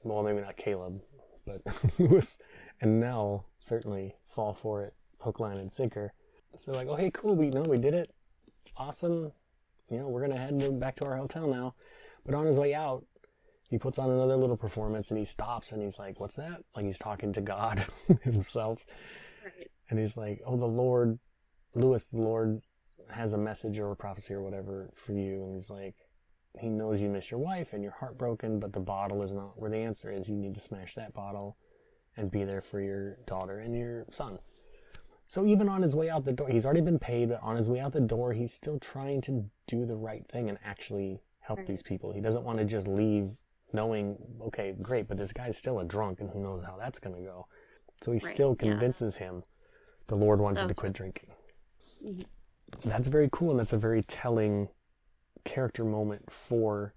[0.04, 1.02] well maybe not Caleb
[1.46, 1.62] but
[2.00, 2.40] Louis
[2.82, 6.14] and Nell certainly fall for it hook line and sinker.
[6.58, 8.14] So they're like oh hey cool we know we did it.
[8.78, 9.32] Awesome
[9.90, 11.76] you know we're gonna head back to our hotel now.
[12.26, 13.06] But on his way out
[13.70, 16.64] he puts on another little performance and he stops and he's like what's that?
[16.76, 17.86] Like he's talking to god
[18.22, 18.86] himself.
[19.44, 19.70] Right.
[19.90, 21.20] and he's like oh the lord
[21.76, 22.62] louis the lord
[23.10, 25.44] has a message or a prophecy or whatever for you.
[25.44, 25.96] And he's like
[26.60, 29.70] he knows you miss your wife and you're heartbroken but the bottle is not where
[29.70, 30.30] the answer is.
[30.30, 31.58] You need to smash that bottle
[32.16, 34.40] and be there for your daughter and your son
[35.34, 37.68] so even on his way out the door, he's already been paid, but on his
[37.68, 41.58] way out the door, he's still trying to do the right thing and actually help
[41.58, 41.68] Right.
[41.70, 42.12] these people.
[42.12, 43.36] He doesn't want to just leave
[43.74, 47.16] knowing, okay, great, but this guy's still a drunk and who knows how that's going
[47.16, 47.48] to go.
[48.04, 48.70] So he Right, still yeah.
[48.74, 49.42] convinces him
[50.06, 51.30] the Lord wants you to quit what- drinking.
[52.86, 54.70] That's very cool and that's a very telling
[55.46, 56.94] character moment for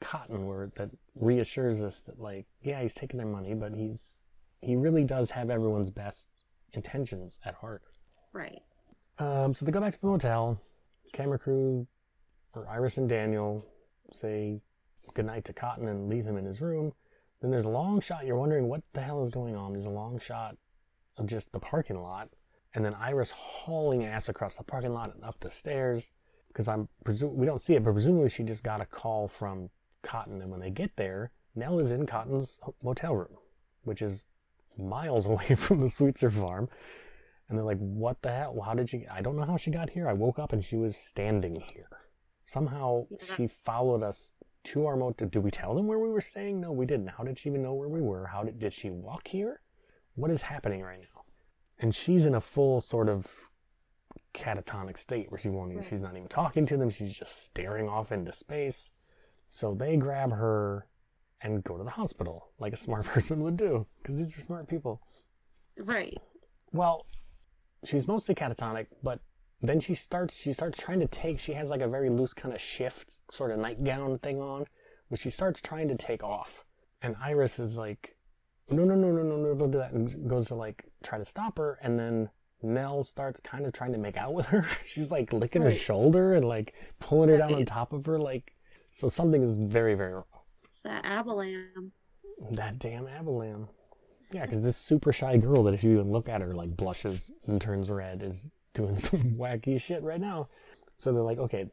[0.00, 4.26] Cotton where that reassures us that like, yeah, he's taking their money, but he's
[4.60, 6.30] he really does have everyone's best
[6.76, 7.82] intentions at heart.
[8.32, 8.62] Right.
[9.18, 10.60] Um, so they go back to the motel.
[11.12, 11.86] Camera crew,
[12.54, 13.64] or Iris and Daniel,
[14.12, 14.60] say
[15.14, 16.92] goodnight to Cotton and leave him in his room.
[17.40, 18.26] Then there's a long shot.
[18.26, 19.72] You're wondering what the hell is going on.
[19.72, 20.56] There's a long shot
[21.16, 22.28] of just the parking lot,
[22.74, 26.10] and then Iris hauling ass across the parking lot and up the stairs.
[26.48, 29.70] Because I'm presu- we don't see it, but presumably she just got a call from
[30.02, 33.36] Cotton, and when they get there, Nell is in Cotton's motel room,
[33.84, 34.24] which is
[34.78, 36.68] miles away from the Sweetzer farm.
[37.48, 38.60] And they're like, what the hell?
[38.64, 39.06] How did she?
[39.08, 40.08] I don't know how she got here.
[40.08, 41.88] I woke up and she was standing here.
[42.44, 43.18] Somehow Yeah.
[43.36, 44.32] she followed us
[44.64, 45.28] to our motel.
[45.28, 46.60] Did we tell them where we were staying?
[46.60, 47.08] No, we didn't.
[47.10, 48.26] How did she even know where we were?
[48.26, 49.60] How did, did she walk here?
[50.16, 51.22] What is happening right now?
[51.78, 53.32] And she's in a full sort of
[54.34, 55.88] catatonic state where she won't even, Right.
[55.88, 56.90] she's not even talking to them.
[56.90, 58.90] She's just staring off into space.
[59.48, 60.86] So they grab her
[61.42, 64.68] and go to the hospital like a smart person would do because these are smart
[64.68, 65.00] people.
[65.78, 66.16] Right.
[66.72, 67.06] Well,
[67.84, 69.20] she's mostly catatonic, but
[69.62, 72.54] then she starts she starts trying to take she has like a very loose kind
[72.54, 74.66] of shift sort of nightgown thing on,
[75.08, 76.64] which she starts trying to take off.
[77.02, 78.16] And Iris is like,
[78.70, 81.24] no no no no no no don't do that and goes to like try to
[81.24, 82.28] stop her and then
[82.62, 84.66] Nell starts kind of trying to make out with her.
[84.86, 88.54] She's like licking her shoulder and like pulling her down on top of her like
[88.90, 90.22] so something is very very
[90.86, 91.90] that Abalam.
[92.52, 93.68] That damn Abalam.
[94.32, 97.32] Yeah, because this super shy girl that if you even look at her like blushes
[97.46, 100.48] and turns red is doing some wacky shit right now.
[100.96, 101.66] So they're like, okay,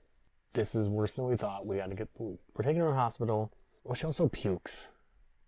[0.53, 1.65] this is worse than we thought.
[1.65, 2.09] We got to get.
[2.17, 3.51] We're taking her to the hospital.
[3.83, 4.87] Well, she also pukes,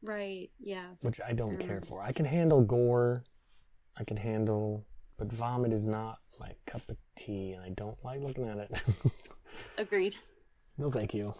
[0.01, 0.49] Right.
[0.59, 0.87] Yeah.
[1.01, 1.87] which I don't care Mm.
[1.87, 2.01] for.
[2.01, 3.23] I can handle gore.
[3.97, 4.83] I can handle,
[5.17, 8.81] but vomit is not my cup of tea, and I don't like looking at it.
[9.77, 10.15] Agreed.
[10.77, 11.33] no, thank you.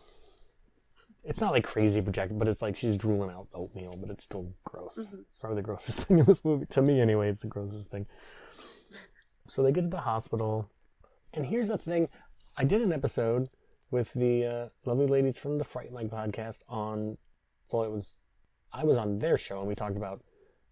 [1.26, 4.54] It's not like crazy projected, but it's like she's drooling out oatmeal, but it's still
[4.64, 4.98] gross.
[5.14, 5.22] Mhm.
[5.22, 6.66] It's probably the grossest thing in this movie.
[6.68, 8.06] To me, anyway, it's the grossest thing.
[9.48, 10.70] So they get to the hospital,
[11.34, 12.10] and here's the thing:
[12.58, 13.50] I did an episode
[13.92, 17.18] with the uh, lovely ladies from the Fright Mike podcast on.
[17.72, 18.20] Well, it was
[18.72, 20.24] I was on their show, and we talked about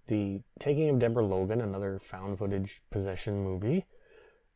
[0.07, 3.85] the taking of Deborah Logan, another found footage possession movie,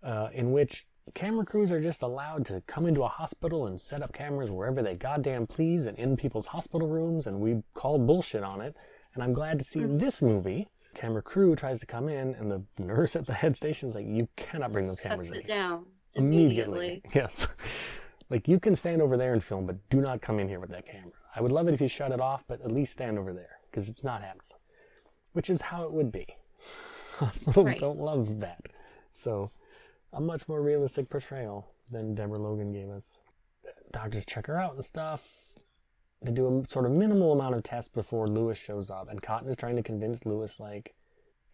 [0.03, 4.01] uh, in which camera crews are just allowed to come into a hospital and set
[4.01, 8.43] up cameras wherever they goddamn please and in people's hospital rooms, and we call bullshit
[8.43, 8.75] on it.
[9.13, 9.97] And I'm glad to see hmm.
[9.97, 10.67] this movie.
[10.93, 14.05] Camera crew tries to come in, and the nurse at the head station is like,
[14.07, 17.01] "You cannot bring those cameras Shuts in it here." down immediately.
[17.13, 17.47] Yes.
[18.29, 20.71] like you can stand over there and film, but do not come in here with
[20.71, 21.11] that camera.
[21.35, 23.59] I would love it if you shut it off, but at least stand over there
[23.69, 24.43] because it's not happening.
[25.33, 26.25] Which is how it would be.
[27.17, 27.79] Hospitals Right.
[27.79, 28.69] don't love that.
[29.11, 29.51] So,
[30.13, 33.19] a much more realistic portrayal than Deborah Logan gave us.
[33.91, 35.53] Doctors check her out and stuff.
[36.21, 39.49] They do a sort of minimal amount of tests before Louis shows up, and Cotton
[39.49, 40.95] is trying to convince Louis, like,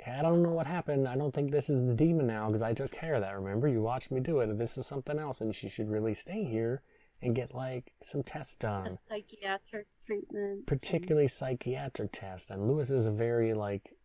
[0.05, 1.07] I don't know what happened.
[1.07, 3.35] I don't think this is the demon now because I took care of that.
[3.35, 4.57] Remember, you watched me do it.
[4.57, 6.81] This is something else, and she should really stay here
[7.21, 10.65] and get like some tests done, A psychiatric treatment.
[10.65, 12.49] particularly psychiatric tests.
[12.49, 13.95] And Louis is a very like,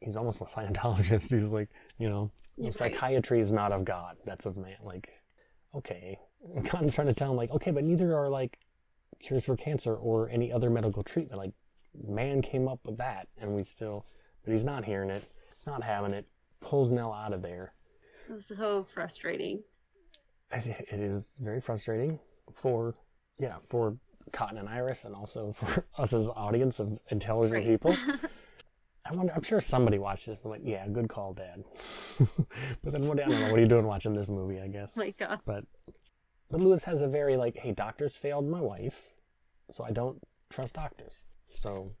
[0.00, 1.30] he's almost a Scientologist.
[1.40, 2.30] He's like, you know,
[2.66, 2.74] right.
[2.74, 4.16] psychiatry is not of God.
[4.24, 4.76] That's of man.
[4.82, 5.08] Like,
[5.74, 6.18] okay,
[6.54, 8.58] and Cotton's trying to tell him like, okay, but neither are like
[9.22, 11.38] cures for cancer or any other medical treatment.
[11.38, 11.52] Like,
[12.06, 14.06] man came up with that, and we still,
[14.44, 15.24] but he's not hearing it.
[15.56, 16.26] He's not having it.
[16.60, 17.72] Pulls Nell out of there.
[18.28, 19.62] It was so frustrating.
[20.52, 22.18] It is very frustrating
[22.54, 22.94] for,
[23.38, 23.96] yeah, for
[24.32, 27.66] Cotton and Iris, and also for us as audience of intelligent Right.
[27.66, 27.96] people.
[29.04, 29.32] I wonder.
[29.34, 31.64] I'm sure somebody watched this and went, "Yeah, good call, Dad."
[32.82, 33.20] but then what?
[33.20, 33.50] I don't know.
[33.50, 34.60] What are you doing watching this movie?
[34.60, 34.98] I guess.
[34.98, 35.40] Oh my God.
[35.44, 35.64] But
[36.50, 39.08] but Louis has a very like, "Hey, doctors failed my wife,
[39.72, 41.92] so I don't trust doctors." So,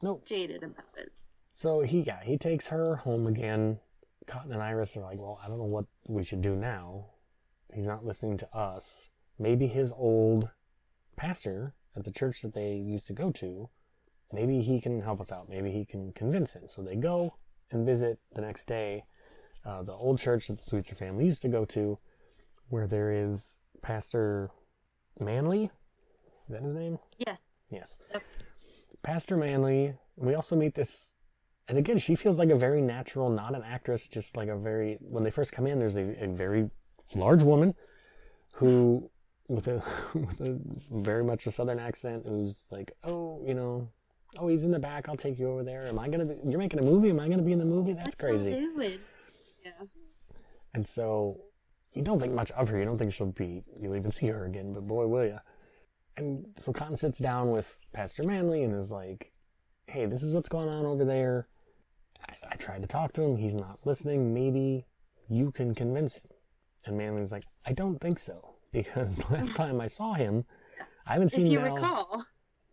[0.00, 0.24] nope.
[0.24, 1.12] Jaded about it.
[1.50, 3.78] So he yeah he takes her home again.
[4.26, 7.06] Cotton and Iris are like, well, I don't know what we should do now.
[7.74, 9.10] He's not listening to us.
[9.38, 10.48] Maybe his old
[11.16, 13.68] pastor at the church that they used to go to,
[14.32, 15.48] maybe he can help us out.
[15.48, 16.62] Maybe he can convince him.
[16.66, 17.34] So they go
[17.70, 19.04] and visit the next day
[19.64, 21.98] uh, the old church that the Sweetzer family used to go to,
[22.68, 24.50] where there is Pastor
[25.20, 25.64] Manley.
[25.64, 26.98] Is that his name?
[27.18, 27.36] Yeah.
[27.70, 27.98] Yes.
[28.12, 28.22] Yep.
[29.02, 29.94] Pastor Manley.
[30.16, 31.16] We also meet this,
[31.68, 34.98] and again, she feels like a very natural, not an actress, just like a very.
[35.00, 36.68] When they first come in, there's a, a very
[37.14, 37.74] large woman
[38.54, 39.10] who,
[39.48, 39.82] with a
[40.14, 43.88] with a very much a southern accent, who's like, oh, you know,
[44.38, 45.08] oh, he's in the back.
[45.08, 45.86] I'll take you over there.
[45.86, 46.24] Am I gonna?
[46.24, 47.10] Be, you're making a movie.
[47.10, 47.92] Am I gonna be in the movie?
[47.92, 48.66] That's crazy.
[49.64, 49.72] Yeah.
[50.74, 51.40] And so
[51.92, 52.78] you don't think much of her.
[52.78, 55.38] You don't think she'll be, you'll even see her again, but boy, will you.
[56.16, 59.32] And so Cotton sits down with Pastor Manley and is like,
[59.86, 61.48] hey, this is what's going on over there.
[62.28, 63.36] I, I tried to talk to him.
[63.36, 64.32] He's not listening.
[64.32, 64.86] Maybe
[65.28, 66.22] you can convince him.
[66.86, 68.48] And Manley's like, I don't think so.
[68.72, 70.46] Because last time I saw him,
[71.06, 71.74] I haven't If seen you Nell.
[71.74, 72.24] recall.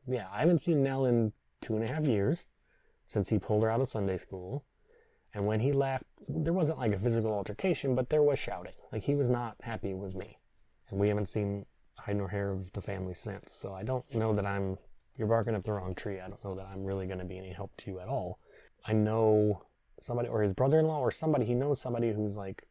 [0.08, 2.48] Yeah, I haven't seen Nell in two and a half years
[3.08, 4.64] since he pulled her out of Sunday school.
[5.34, 8.74] And when he left, there wasn't like a physical altercation, but there was shouting.
[8.92, 10.38] Like he was not happy with me.
[10.90, 11.66] And we haven't seen
[11.98, 13.54] hide nor hair of the family since.
[13.54, 14.78] So I don't know that I'm,
[15.18, 16.20] you're barking up the wrong tree.
[16.20, 18.40] I don't know that I'm really going to be any help to you at all.
[18.86, 19.64] I know
[20.00, 22.64] somebody, or his brother in law, or somebody, he knows somebody who's like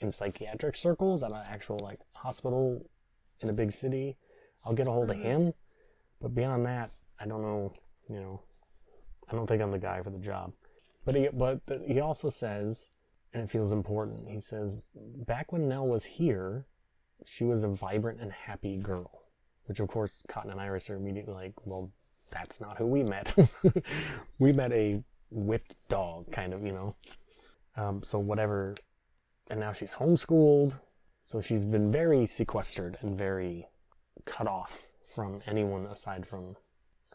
[0.00, 2.84] in psychiatric circles at an actual like hospital
[3.40, 4.16] in a big city.
[4.64, 5.22] I'll get a hold of Mhm.
[5.22, 5.54] him.
[6.20, 7.72] But beyond that, I don't know,
[8.08, 8.42] you know,
[9.30, 10.52] I don't think I'm the guy for the job.
[11.04, 12.90] But he, but he also says,
[13.32, 16.66] and it feels important, he says, back when Nell was here,
[17.24, 19.22] she was a vibrant and happy girl.
[19.66, 21.90] Which, of course, Cotton and Iris are immediately like, well,
[22.30, 23.34] that's not who we met.
[24.38, 26.96] we met a whipped dog, kind of, you know.
[27.76, 28.76] Um, so, whatever.
[29.50, 30.78] And now she's homeschooled.
[31.24, 33.66] So, she's been very sequestered and very
[34.24, 36.56] cut off from anyone aside from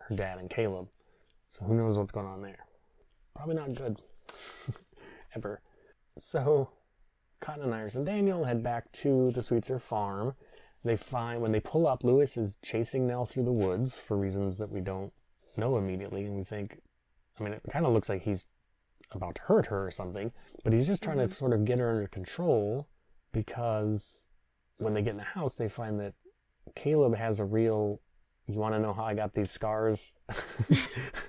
[0.08, 0.88] her dad and Caleb.
[1.48, 2.66] So who knows what's going on there?
[3.36, 4.02] Probably not good.
[5.36, 5.62] Ever.
[6.18, 6.70] So
[7.40, 10.36] Cotton and Iris and Daniel head back to the Sweetzer farm.
[10.84, 14.58] They find when they pull up, Louis is chasing Nell through the woods for reasons
[14.58, 15.14] that we don't
[15.56, 16.80] know immediately, and we think
[17.40, 18.46] I mean, it kind of looks like he's
[19.12, 20.32] about to hurt her or something,
[20.64, 21.32] but he's just trying to mm-hmm.
[21.32, 22.88] sort of get her under control
[23.32, 24.30] because
[24.78, 26.14] when they get in the house, they find that
[26.76, 28.00] Caleb has a real.
[28.48, 30.14] You want to know how I got these scars?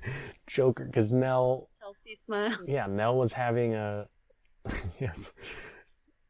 [0.46, 2.56] Joker, because Nell Healthy smile.
[2.66, 4.06] yeah, Nell was having a
[5.00, 5.32] yes,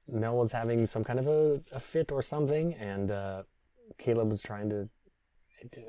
[0.09, 3.43] Nell was having some kind of a, a fit or something, and uh,
[3.99, 4.89] Caleb was trying to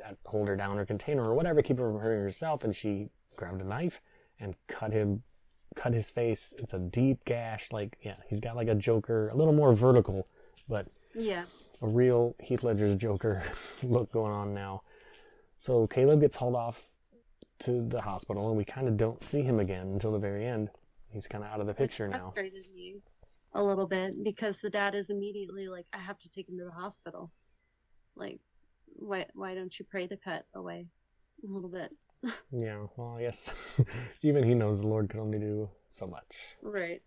[0.05, 2.75] uh, hold her down or contain her or whatever, keep her from hurting herself, and
[2.75, 4.01] she grabbed a knife
[4.39, 5.23] and cut him,
[5.75, 6.53] cut his face.
[6.59, 10.27] It's a deep gash, like yeah, he's got like a Joker, a little more vertical,
[10.67, 11.45] but Yeah.
[11.81, 13.43] a real Heath Ledger's Joker
[13.83, 14.81] look going on now.
[15.57, 16.89] So Caleb gets hauled off
[17.59, 20.69] to the hospital, and we kind of don't see him again until the very end.
[21.09, 22.33] He's kind of out of the picture Which now.
[22.75, 22.95] me
[23.53, 26.65] a little bit because the dad is immediately like, I have to take him to
[26.65, 27.31] the hospital.
[28.15, 28.39] Like,
[28.95, 30.87] why why don't you pray the cut away
[31.43, 31.91] a little bit?
[32.51, 33.81] Yeah, well, I guess
[34.21, 36.55] even he knows the Lord can only do so much.
[36.61, 37.01] Right.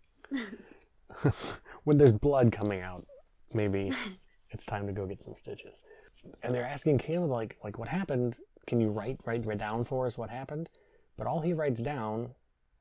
[1.85, 3.05] when there's blood coming out,
[3.53, 3.91] maybe
[4.51, 5.81] it's time to go get some stitches.
[6.43, 8.37] And they're asking Caleb like like what happened?
[8.65, 10.69] Can you write write, write down for us what happened?
[11.17, 12.35] But all he writes down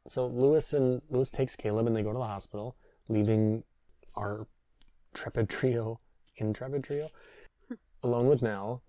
[0.07, 2.77] so Louis and Louis takes Caleb and they go to the hospital,
[3.09, 3.65] leaving
[4.15, 4.47] our
[5.15, 5.99] Trepid trio,
[6.37, 7.09] intrepid trio,
[8.03, 8.83] alone with Nell.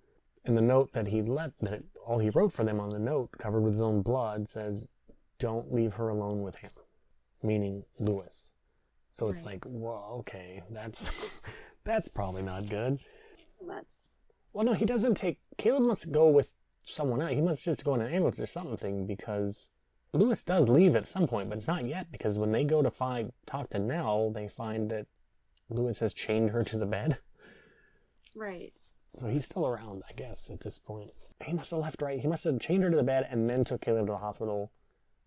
[0.45, 2.99] And the note that he left, that it, all he wrote for them on the
[2.99, 4.89] note, covered with his own blood, says,
[5.39, 6.71] "Don't leave her alone with him,"
[7.43, 8.53] meaning Louis.
[9.17, 9.53] So it's Right.
[9.53, 11.41] like, well, okay, that's
[11.83, 12.99] that's probably not good.
[13.65, 13.85] Much.
[14.53, 15.39] Well, no, he doesn't take.
[15.57, 16.53] Caleb must go with
[16.83, 17.31] someone else.
[17.31, 19.71] He must just go in an ambulance or something because
[20.13, 22.91] Louis does leave at some point, but it's not yet because when they go to
[22.91, 25.07] find talk to Nell, they find that
[25.67, 27.17] Louis has chained her to the bed.
[28.35, 28.71] Right.
[29.15, 31.09] So he's still around, I guess, at this point.
[31.43, 32.19] He must have left right.
[32.19, 34.71] He must have chained her to the bed and then took Caleb to the hospital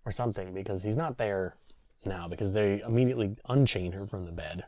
[0.05, 1.57] or something because he's not there
[2.05, 4.64] now because they immediately unchain her from the bed.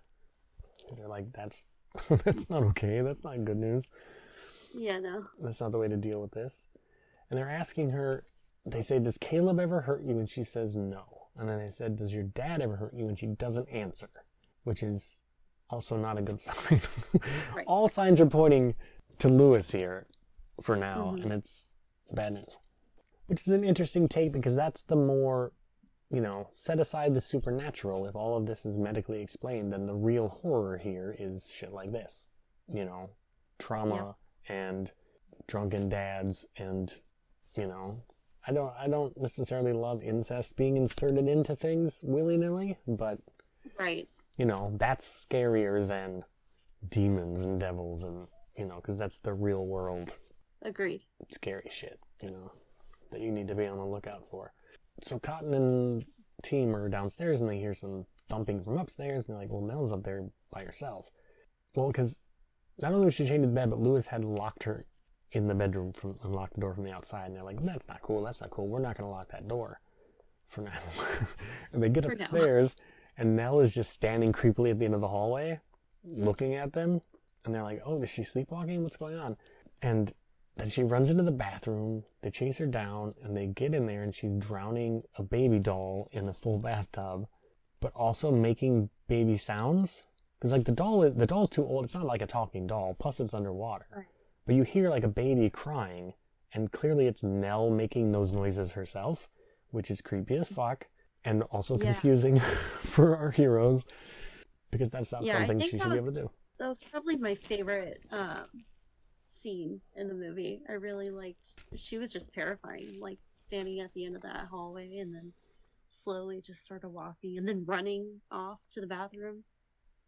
[0.79, 1.67] Because they're like, that's
[2.25, 3.01] that's not okay.
[3.03, 3.89] That's not good news.
[4.75, 5.25] Yeah, no.
[5.41, 6.67] That's not the way to deal with this.
[7.31, 8.25] And they're asking her,
[8.65, 10.19] they say, Does Caleb ever hurt you?
[10.19, 11.03] And she says, No.
[11.39, 13.09] And then they said, Does your dad ever hurt you?
[13.09, 14.09] And she doesn't answer,
[14.65, 15.19] which is
[15.71, 16.81] also not a good sign.
[17.57, 17.67] Right.
[17.67, 18.75] All signs are pointing
[19.19, 20.07] to Louis here
[20.63, 21.25] for now, Mhm.
[21.25, 21.77] and it's
[22.13, 22.57] bad news.
[23.27, 25.53] Which is an interesting take because that's the more,
[26.13, 28.07] you know, set aside the supernatural.
[28.07, 31.91] If all of this is medically explained, then the real horror here is shit like
[31.91, 32.29] this.
[32.73, 33.11] You know,
[33.59, 34.15] trauma
[34.49, 34.91] and
[35.49, 36.93] drunken dads and
[37.57, 38.01] you know
[38.47, 43.19] I don't I don't necessarily love incest being inserted into things willy-nilly, but
[43.79, 44.09] Right.
[44.37, 46.25] you know, that's scarier than
[46.89, 50.13] demons and devils and you know, cuz that's the real world
[50.63, 51.03] Agreed.
[51.29, 52.53] scary shit, you know,
[53.11, 54.53] that you need to be on the lookout for.
[55.03, 56.05] So Cotton and
[56.43, 59.93] team are downstairs and they hear some thumping from upstairs and they're like, well, Nell's
[59.93, 61.11] up there by herself.
[61.75, 62.21] Well, because
[62.81, 64.87] not only was she chained to the bed, but Louis had locked her
[65.33, 67.27] in the bedroom from and locked the door from the outside.
[67.27, 68.23] And they're like, that's not cool.
[68.23, 68.69] That's not cool.
[68.69, 69.81] We're not going to lock that door
[70.47, 70.79] for now.
[71.73, 72.15] and they get For now.
[72.15, 72.77] upstairs
[73.17, 75.61] and Nell is just standing creepily at the end of the hallway
[76.05, 77.01] looking at them.
[77.45, 78.83] And they're like, oh, is she sleepwalking?
[78.83, 79.37] What's going on?
[79.83, 80.13] And
[80.57, 82.05] then she runs into the bathroom.
[82.23, 86.09] They chase her down, and they get in there, and she's drowning a baby doll
[86.13, 87.27] in the full bathtub,
[87.81, 90.05] but also making baby sounds.
[90.39, 91.85] Because like the doll, the doll's too old.
[91.85, 92.95] It's not like a talking doll.
[92.99, 93.87] Plus, it's underwater.
[94.45, 96.15] But you hear like a baby crying,
[96.53, 99.29] and clearly it's Nell making those noises herself,
[99.71, 100.89] which is creepy as fuck,
[101.25, 101.85] and also Yeah.
[101.85, 103.85] confusing for our heroes,
[104.71, 106.31] because that's not Yeah, something she should be able to do.
[106.59, 108.65] That was probably my favorite um,
[109.43, 110.61] scene in the movie.
[110.69, 111.47] I really liked.
[111.75, 115.33] She was just terrifying, like standing at the end of that hallway and then
[115.91, 119.45] slowly just sort of walking and then running off to the bathroom.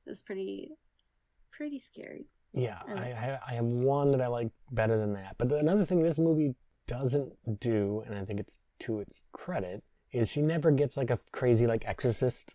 [0.07, 0.71] It was pretty,
[1.51, 2.27] pretty scary.
[2.53, 5.37] Yeah, I I, I, have one that I like better than that.
[5.39, 6.55] But another thing this movie
[6.87, 9.83] doesn't do, and I think it's to its credit,
[10.13, 12.55] is she never gets like a crazy like exorcist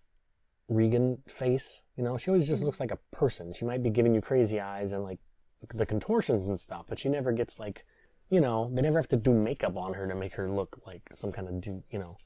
[0.70, 1.82] Regan face.
[1.98, 2.66] You know, she always just Mhm.
[2.66, 3.52] looks like a person.
[3.54, 5.20] She might be giving you crazy eyes and like
[5.74, 7.86] the contortions and stuff, but she never gets like,
[8.30, 11.02] you know, they never have to do makeup on her to make her look like
[11.14, 12.18] some kind of, you know,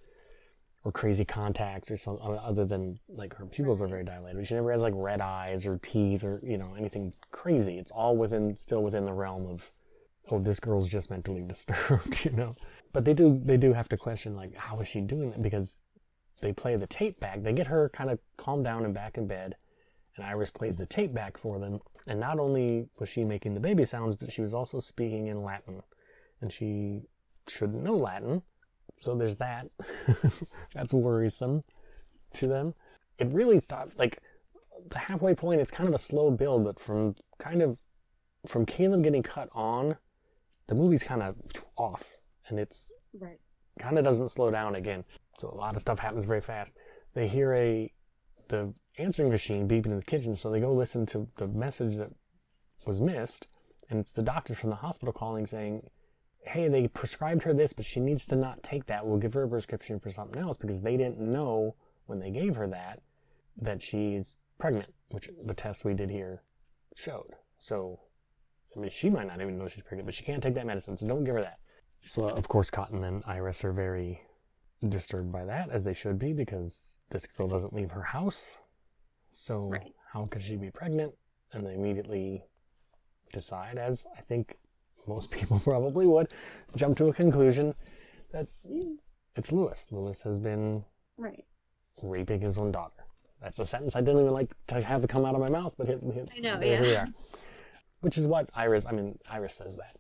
[0.84, 4.46] or crazy contacts or something other than like her pupils are very dilated.
[4.46, 7.78] She never has like red eyes or teeth or you know anything crazy.
[7.78, 9.72] It's all within still within the realm of
[10.30, 12.56] oh this girl's just mentally disturbed, you know.
[12.92, 15.80] But they do they do have to question like how is she doing that because
[16.42, 17.42] they play the tape back.
[17.42, 19.56] They get her kind of calmed down and back in bed,
[20.18, 21.80] and Iris plays the tape back for them.
[22.08, 25.42] And not only was she making the baby sounds, but she was also speaking in
[25.44, 25.82] Latin,
[26.42, 27.04] and she
[27.48, 28.42] shouldn't know Latin,
[29.00, 29.68] So there's that.
[30.74, 31.64] That's worrisome
[32.34, 32.74] to them.
[33.20, 34.20] It really stopped like
[34.90, 37.80] the halfway point is kind of a slow build, but from kind of
[38.48, 39.96] from Caleb getting cut on,
[40.68, 41.38] the movie's kind of
[41.78, 43.40] off and it's Right.
[43.80, 45.06] kind of doesn't slow down again.
[45.38, 46.76] So a lot of stuff happens very fast.
[47.14, 47.92] They hear a
[48.50, 52.12] the answering machine beeping in the kitchen, so they go listen to the message that
[52.86, 53.48] was missed,
[53.90, 55.90] and it's the doctor from the hospital calling saying,
[56.42, 59.06] "Hey, they prescribed her this, but she needs to not take that.
[59.06, 61.76] We'll give her a prescription for something else because they didn't know
[62.06, 63.02] when they gave her that
[63.56, 66.44] that she's pregnant, which the test we did here
[66.96, 67.36] showed.
[67.60, 68.00] So,
[68.76, 70.98] I mean, she might not even know she's pregnant, but she can't take that medicine,
[70.98, 71.60] so don't give her that."
[72.06, 74.22] So, of course, Cotton and Iris are very
[74.88, 78.60] disturbed by that, as they should be, because this girl doesn't leave her house.
[79.34, 79.94] So, Right.
[80.12, 81.14] how could she be pregnant?
[81.52, 82.46] And they immediately
[83.32, 84.58] decide, as I think
[85.08, 86.32] most people probably would,
[86.76, 87.76] jump to a conclusion
[88.32, 88.48] that
[89.36, 89.92] it's Louis.
[89.92, 90.86] Louis has been
[91.18, 91.46] Right.
[92.02, 93.06] raping his own daughter.
[93.42, 95.88] That's a sentence I didn't even like to have come out of my mouth, but
[95.88, 97.08] here, here, I know, here we are.
[98.02, 99.98] Which is what Iris, I mean, Iris says that.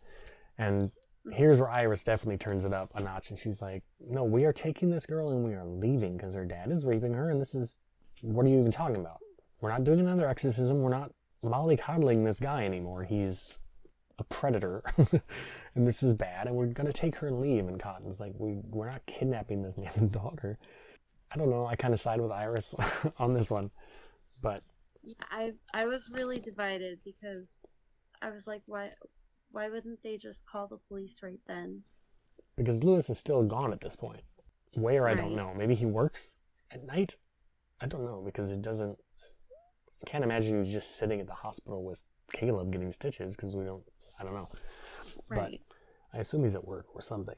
[0.57, 0.91] And
[1.31, 4.53] here's where Iris definitely turns it up a notch, and she's like, "No, we are
[4.53, 7.55] taking this girl and we are leaving because her dad is raping her, and this
[7.55, 7.79] is
[8.21, 9.19] what are you even talking about?
[9.63, 10.81] We're not doing another exorcism.
[10.81, 13.05] We're not mollycoddling this guy anymore.
[13.05, 13.59] He's
[14.19, 14.83] a predator,
[15.75, 16.47] and this is bad.
[16.47, 19.77] And we're gonna take her and leave." And Cotton's like, "We we're not kidnapping this
[19.77, 20.59] man's daughter."
[21.31, 21.65] I don't know.
[21.65, 22.75] I kind of side with Iris
[23.17, 23.71] on this one,
[24.41, 24.63] but
[25.31, 27.65] I I was really divided because
[28.21, 28.89] I was like, why
[29.53, 31.83] why wouldn't they just call the police right then?
[32.55, 34.21] because Louis is still gone at this point.
[34.75, 35.53] Where I don't know.
[35.55, 36.39] Maybe he works
[36.69, 37.15] at night.
[37.79, 38.97] I don't know because it doesn't.
[40.05, 43.63] I can't imagine he's just sitting at the hospital with Caleb getting stitches because we
[43.65, 43.83] don't.
[44.19, 44.49] I don't know.
[45.27, 45.61] Right.
[46.13, 47.35] I assume he's at work or something.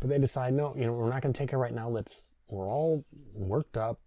[0.00, 1.88] But they decide, no, you know, we're not going to take her right now.
[1.88, 2.34] Let's.
[2.48, 3.04] We're all
[3.34, 4.00] worked up.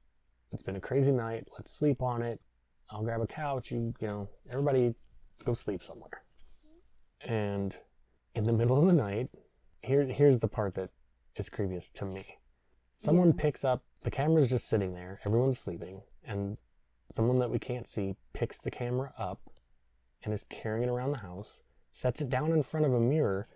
[0.52, 1.48] It's been a crazy night.
[1.58, 2.46] Let's sleep on it.
[2.90, 3.72] I'll grab a couch.
[3.72, 4.94] You, you know, everybody
[5.46, 6.24] go sleep somewhere.
[7.22, 7.76] And
[8.36, 9.30] in the middle of the night,
[9.82, 10.90] here, here's the part that
[11.36, 12.40] is creepiest to me.
[12.96, 13.42] Someone Yeah.
[13.42, 15.20] picks up the camera's just sitting there.
[15.26, 16.58] Everyone's sleeping, and
[17.10, 19.40] someone that we can't see picks the camera up
[20.24, 23.48] and is carrying it around the house, sets it down in front of a mirror,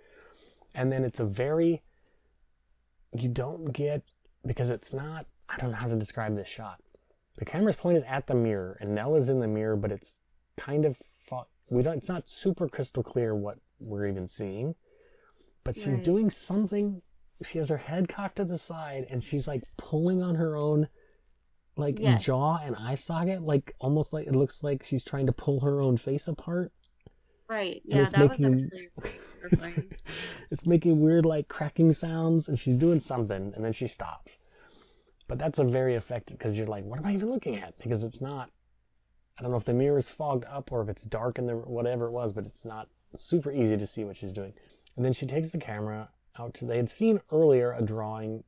[0.75, 1.81] and then it's a very
[3.15, 4.01] you don't get
[4.45, 6.81] because it's not I don't know how to describe this shot.
[7.37, 10.21] The camera's pointed at the mirror and Nell is in the mirror, but it's
[10.57, 10.97] kind of
[11.69, 14.75] we don't it's not super crystal clear what we're even seeing.
[15.63, 16.03] But she's Right.
[16.03, 17.01] doing something
[17.43, 20.87] she has her head cocked to the side and she's like pulling on her own
[21.75, 22.23] like Yes.
[22.23, 25.81] jaw and eye socket like almost like it looks like she's trying to pull her
[25.81, 26.71] own face apart.
[27.49, 27.81] Right.
[27.85, 29.09] and Yeah, it's that was making actually
[29.51, 29.65] it's,
[30.51, 34.37] it's making weird like cracking sounds and she's doing something and then she stops.
[35.27, 37.77] But that's a very effective because you're like what am i even looking at?
[37.79, 38.49] Because it's not
[39.39, 41.55] i don't know if the mirror is fogged up or if it's dark in the
[41.55, 44.53] whatever it was but it's not super easy to see what she's doing.
[44.95, 48.43] And then she takes the camera out to they had seen earlier a drawing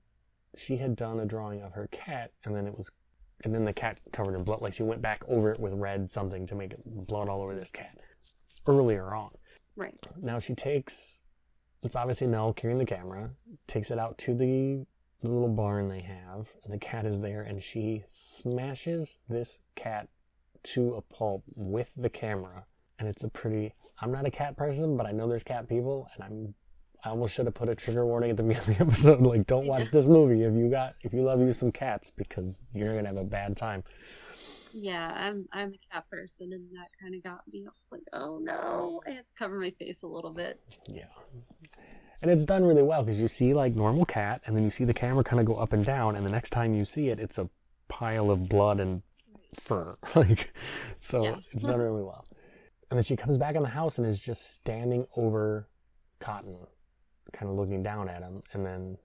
[0.56, 2.90] she had done a drawing of her cat and then it was
[3.44, 6.10] and then the cat covered in blood like she went back over it with red
[6.10, 7.98] something to make it blood all over this cat
[8.68, 9.30] earlier on
[9.76, 9.94] Right.
[10.22, 11.22] now she takes,
[11.84, 13.32] it's obviously Nell carrying the camera,
[13.68, 14.86] takes it out to the,
[15.22, 20.08] the little barn they have, and the cat is there, and she smashes this cat
[20.64, 22.66] to a pulp with the camera.
[22.98, 26.08] And it's a pretty, I'm not a cat person, but I know there's cat people,
[26.16, 26.54] and I'm,
[27.06, 29.46] I almost should have put a trigger warning at the beginning of the episode, like,
[29.46, 32.96] don't watch this movie if you got, if you love you some cats, because you're
[32.96, 33.84] gonna have a bad time.
[34.74, 37.62] Yeah, I'm I'm a cat person, and that kind of got me.
[37.66, 40.60] I was like, oh no, I had to cover my face a little bit.
[40.88, 41.06] Yeah.
[42.22, 44.84] And it's done really well because you see like normal cat, and then you see
[44.84, 47.20] the camera kind of go up and down, and the next time you see it,
[47.20, 47.50] it's a
[47.88, 49.04] pile of blood and
[49.54, 49.96] fur.
[50.16, 50.54] like,
[51.00, 51.36] so Yeah.
[51.54, 52.26] it's done really well.
[52.90, 55.70] And then she comes back in the house and is just standing over
[56.20, 56.58] Cotton,
[57.34, 58.98] kind of looking down at him, and then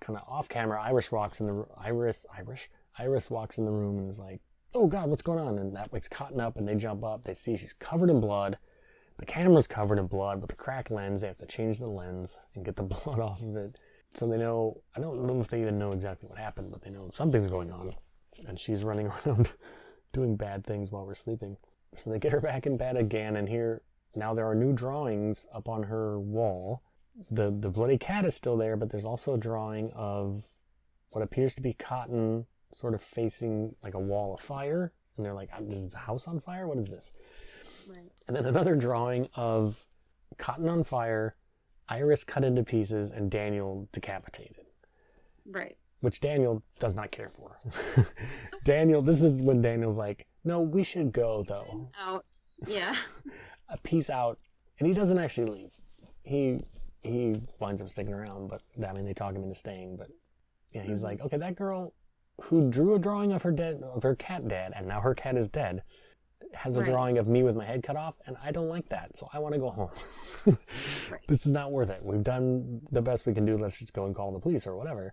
[0.00, 3.98] kind of off camera, Iris walks in the Iris Irish Iris walks in the room
[3.98, 4.40] and is like,
[4.74, 7.24] "Oh God, what's going on?" And that wakes Cotton up, and they jump up.
[7.24, 8.58] They see she's covered in blood.
[9.18, 12.38] The camera's covered in blood, but the cracked lens, they have to change the lens
[12.54, 13.76] and get the blood off of it.
[14.14, 16.90] So they know, I don't know if they even know exactly what happened, but they
[16.90, 17.94] know something's going on.
[18.48, 19.52] And she's running around
[20.12, 21.56] doing bad things while we're sleeping.
[21.96, 23.82] So they get her back in bed again, and here,
[24.14, 26.82] now there are new drawings up on her wall.
[27.30, 30.44] The, the bloody cat is still there, but there's also a drawing of
[31.10, 34.92] what appears to be cotton sort of facing like a wall of fire.
[35.16, 36.66] And they're like, ah, is the house on fire?
[36.66, 37.12] What is this?
[37.88, 38.10] Right.
[38.28, 39.84] And then another drawing of
[40.38, 41.34] Cotton on fire,
[41.88, 44.66] Iris cut into pieces, and Daniel decapitated.
[45.46, 45.76] Right.
[46.00, 47.58] which Daniel does not care for.
[48.64, 51.90] Daniel, this is when Daniel's like, "No, we should go though.
[52.00, 52.24] Out.
[52.66, 52.94] Yeah.
[53.68, 54.38] a piece out."
[54.78, 55.72] And he doesn't actually leave.
[56.22, 56.62] He
[57.02, 59.96] he winds up sticking around, but I mean, they talk him into staying.
[59.96, 60.08] But
[60.72, 61.94] yeah, he's like, "Okay, that girl
[62.42, 65.36] who drew a drawing of her dead of her cat dead, and now her cat
[65.36, 65.82] is dead."
[66.54, 66.88] Has a Right.
[66.88, 69.38] drawing of me with my head cut off, and I don't like that, so I
[69.38, 69.90] want to go home.
[71.10, 71.20] Right.
[71.28, 72.02] This is not worth it.
[72.02, 73.56] We've done the best we can do.
[73.58, 75.12] Let's just go and call the police or whatever.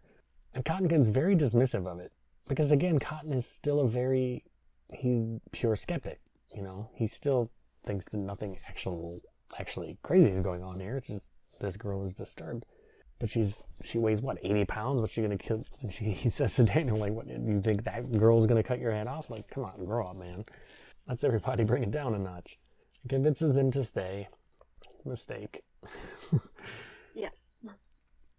[0.54, 2.12] And Cottonkin's very dismissive of it
[2.48, 4.46] because again, Cotton is still a very
[4.94, 6.22] he's pure skeptic.
[6.56, 7.52] You know, he still
[7.86, 9.20] thinks that nothing actual
[9.60, 10.96] actually crazy is going on here.
[10.98, 12.66] It's just this girl is disturbed.
[13.20, 15.02] But she's she weighs what eighty pounds.
[15.02, 15.66] What's she gonna kill?
[15.82, 18.92] And she, he says to Daniel like, "What you think that girl's gonna cut your
[18.92, 19.30] head off?
[19.30, 20.46] Like, come on, grow up, man.
[21.08, 22.60] That's everybody bring it down a notch."
[23.02, 24.28] He convinces them to stay.
[25.06, 25.64] Mistake.
[27.16, 27.30] Yeah.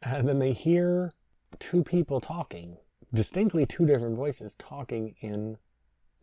[0.02, 1.10] And then they hear
[1.58, 2.76] two people talking,
[3.12, 5.56] distinctly two different voices talking in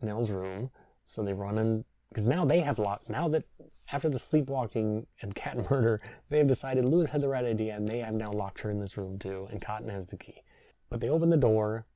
[0.00, 0.70] Nell's room.
[1.04, 3.10] So they run in because now they have locked.
[3.10, 3.44] Now that
[3.92, 7.88] after the sleepwalking and cat murder, they have decided Louis had the right idea, and
[7.88, 10.42] they have now locked her in this room too, and Cotton has the key.
[10.88, 11.86] But they open the door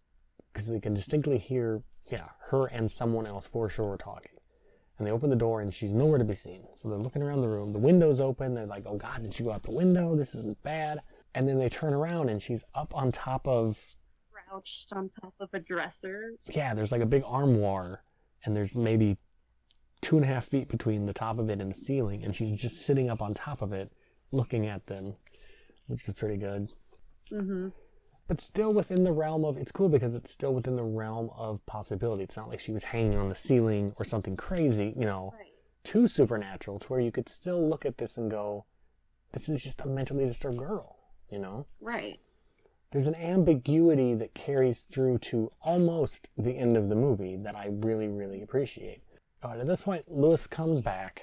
[0.53, 4.33] because they can distinctly hear, yeah, her and someone else for sure talking.
[4.99, 6.65] And they open the door, and she's nowhere to be seen.
[6.75, 7.73] So they're looking around the room.
[7.73, 8.55] The window's open.
[8.55, 10.15] They're like, "Oh God, did she go out the window?
[10.15, 11.01] This isn't bad."
[11.35, 13.95] And then they turn around, and she's up on top of
[14.31, 16.33] Crouched on top of a dresser.
[16.47, 18.03] yeah, there's like a big armoire,
[18.45, 19.17] and there's maybe
[20.01, 22.55] two and a half feet between the top of it and the ceiling, and she's
[22.55, 23.93] just sitting up on top of it,
[24.33, 25.15] looking at them,
[25.87, 26.73] which is pretty good.
[27.31, 27.69] Mm-hmm.
[28.29, 31.65] But still within the realm of it's cool because it's still within the realm of
[31.67, 32.23] possibility.
[32.23, 35.53] It's not like she was hanging on the ceiling or something crazy, you know, Right.
[35.83, 38.65] too supernatural to where you could still look at this and go,
[39.33, 40.97] this is just a mentally disturbed girl,
[41.31, 41.67] you know?
[41.81, 42.21] Right.
[42.93, 47.69] there's an ambiguity that carries through to almost the end of the movie that I
[47.71, 49.01] really, really appreciate.
[49.43, 51.23] All right, at this point, Louis comes back.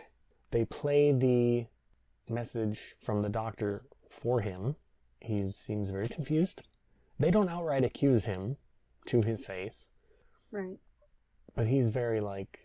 [0.51, 1.65] They play the
[2.34, 4.76] message from the doctor for him.
[5.20, 6.63] He seems very confused.
[7.20, 8.57] They don't outright accuse him
[9.07, 9.89] to his face,
[10.51, 10.78] Right.
[11.55, 12.59] but he's very like,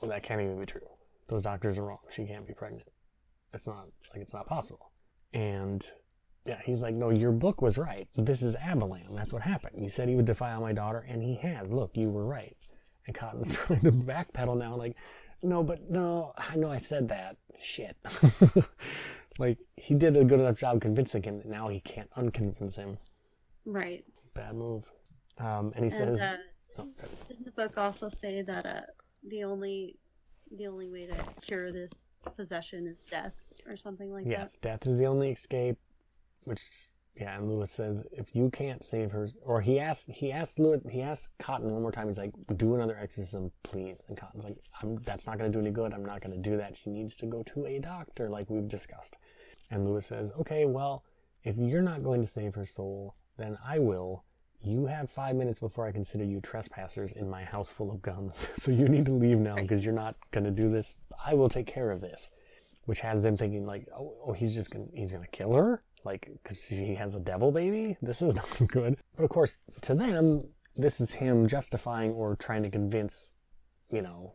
[0.00, 0.86] well, that can't even be true.
[1.28, 1.98] Those doctors are wrong.
[2.10, 2.88] She can't be pregnant.
[3.52, 4.92] It's not like it's not possible.
[5.32, 5.86] And
[6.44, 8.06] yeah, he's like, no, your book was right.
[8.16, 9.14] This is Abalam.
[9.16, 9.82] That's what happened.
[9.82, 11.68] You said he would defile my daughter, and he has.
[11.68, 12.56] Look, you were right.
[13.06, 14.96] And Cotton's trying to backpedal now, like,
[15.42, 17.36] no, but no, I know I said that.
[17.60, 17.96] Shit.
[19.38, 22.98] like, he did a good enough job convincing him that now he can't unconvince him.
[23.64, 24.04] Right.
[24.34, 24.90] Bad move.
[25.38, 26.36] Um, and he And says, uh,
[26.78, 26.88] oh,
[27.28, 28.80] didn't the book also say that uh,
[29.28, 29.96] the only
[30.56, 33.34] the only way to cure this possession is death
[33.66, 34.30] or something like that?
[34.30, 35.76] Yes, death is the only escape.
[36.44, 36.62] Which,
[37.18, 40.80] yeah, and Louis says if you can't save her, or he asked, he asked Louis,
[40.90, 42.08] he asked Cotton one more time.
[42.08, 45.62] He's like, "Do another exorcism, please." And Cotton's like, I'm, "That's not going to do
[45.62, 45.94] any good.
[45.94, 46.76] I'm not going to do that.
[46.76, 49.16] She needs to go to a doctor, like we've discussed."
[49.70, 51.04] And Louis says, "Okay, well,
[51.42, 54.24] if you're not going to save her soul, then I will."
[54.62, 58.44] You have five minutes before I consider you trespassers in my house full of guns.
[58.56, 60.98] So you need to leave now because you're not going to do this.
[61.24, 62.30] I will take care of this
[62.86, 66.30] which has them thinking like, oh, oh he's just gonna he's gonna kill her, like
[66.42, 67.96] because she has a devil baby.
[68.00, 68.96] This is not good.
[69.16, 70.44] But of course, to them,
[70.76, 73.34] this is him justifying or trying to convince,
[73.90, 74.34] you know,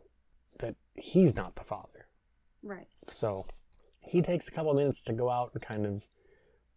[0.58, 2.06] that he's not the father.
[2.62, 2.86] Right.
[3.08, 3.46] So
[4.00, 6.06] he takes a couple minutes to go out and kind of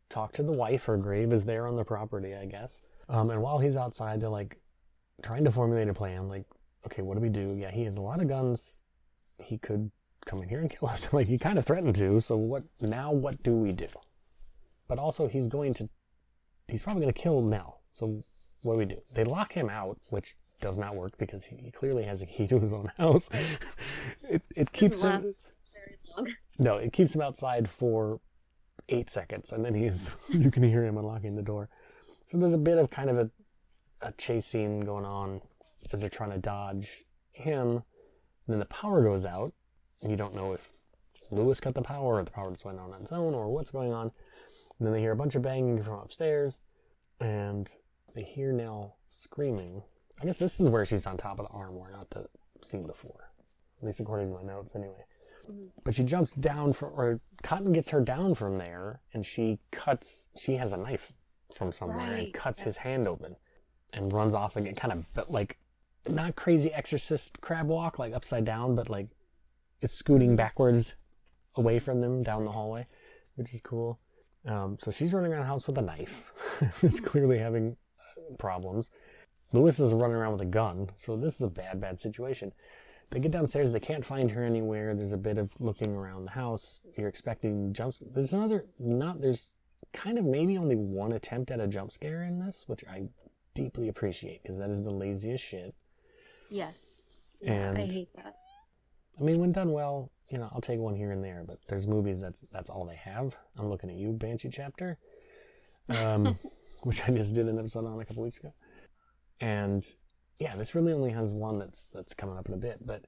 [0.09, 0.85] talk to the wife.
[0.85, 2.81] Her grave is there on the property, I guess.
[3.09, 4.57] Um, and while he's outside, they're like
[5.21, 6.27] trying to formulate a plan.
[6.27, 6.45] Like,
[6.85, 7.55] okay, what do we do?
[7.57, 8.81] Yeah, he has a lot of guns.
[9.37, 9.91] He could
[10.25, 11.11] come in here and kill us.
[11.13, 12.19] like he kind of threatened to.
[12.19, 12.63] So what?
[12.81, 13.87] Now what do we do?
[14.87, 15.89] But also, he's going to.
[16.67, 17.81] He's probably going to kill Nell.
[17.91, 18.23] So
[18.61, 19.01] what do we do?
[19.13, 22.59] They lock him out, which does not work because he clearly has a key to
[22.59, 23.29] his own house.
[24.29, 25.21] it it keeps him.
[25.73, 26.27] Very long.
[26.57, 28.19] No, it keeps him outside for
[28.89, 31.69] eight seconds, and then he's you can hear him unlocking the door.
[32.27, 33.29] So there's a bit of kind of a,
[34.01, 35.41] a chase scene going on
[35.91, 37.67] as they're trying to dodge him.
[37.67, 39.53] And then the power goes out,
[40.01, 40.71] and you don't know if
[41.31, 43.93] Louis cut the power or the power just went on its own or what's going
[43.93, 44.11] on.
[44.79, 46.59] And then they hear a bunch of banging from upstairs,
[47.19, 47.71] and
[48.13, 49.81] they hear Nell screaming.
[50.21, 52.27] I guess this is where she's on top of the armoire, not the
[52.61, 53.29] scene before.
[53.79, 55.05] At least according to my notes, anyway.
[55.83, 60.29] But she jumps down from, or Cotton gets her down from there, and she cuts.
[60.37, 61.13] She has a knife
[61.53, 63.35] from somewhere and cuts his hand open,
[63.93, 64.75] and runs off again.
[64.75, 65.57] Kind of, like,
[66.09, 69.07] not crazy exorcist crab walk, like upside down, but like,
[69.81, 70.95] is scooting backwards,
[71.55, 72.87] away from them down the hallway,
[73.35, 73.99] which is cool.
[74.47, 76.31] Um, so she's running around the house with a knife.
[76.83, 77.77] it's clearly having
[78.37, 78.91] problems.
[79.53, 82.51] Louis is running around with a gun, so this is a bad, bad situation.
[83.11, 84.95] They get downstairs, they can't find her anywhere.
[84.95, 86.81] There's a bit of looking around the house.
[86.97, 88.01] You're expecting jumps.
[88.13, 89.55] There's another, not, there's
[89.93, 93.03] kind of maybe only one attempt at a jump scare in this, which I
[93.53, 95.73] deeply appreciate because that is the laziest shit.
[96.49, 96.75] Yes.
[97.45, 98.35] And I hate that.
[99.19, 101.87] I mean, when done well, you know, I'll take one here and there, but there's
[101.87, 103.37] movies that's that's all they have.
[103.57, 104.97] I'm looking at you, Banshee chapter,
[105.89, 106.37] um,
[106.83, 108.53] which I just did an episode on a couple weeks ago,
[109.39, 109.85] and
[110.39, 112.85] yeah, this really only has one that's that's coming up in a bit.
[112.85, 113.05] But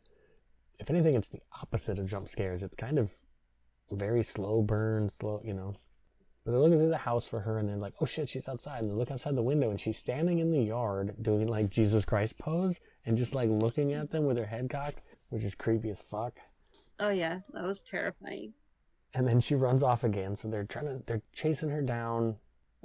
[0.79, 2.63] if anything, it's the opposite of jump scares.
[2.63, 3.11] It's kind of
[3.91, 5.75] very slow burn, slow, you know.
[6.45, 8.79] But they're looking through the house for her, and they're like, "Oh shit, she's outside!"
[8.79, 12.05] And they look outside the window, and she's standing in the yard doing like Jesus
[12.05, 15.89] Christ pose, and just like looking at them with her head cocked, which is creepy
[15.89, 16.39] as fuck.
[16.99, 18.53] Oh yeah, that was terrifying.
[19.13, 20.35] And then she runs off again.
[20.35, 22.35] So they're trying to, they're chasing her down.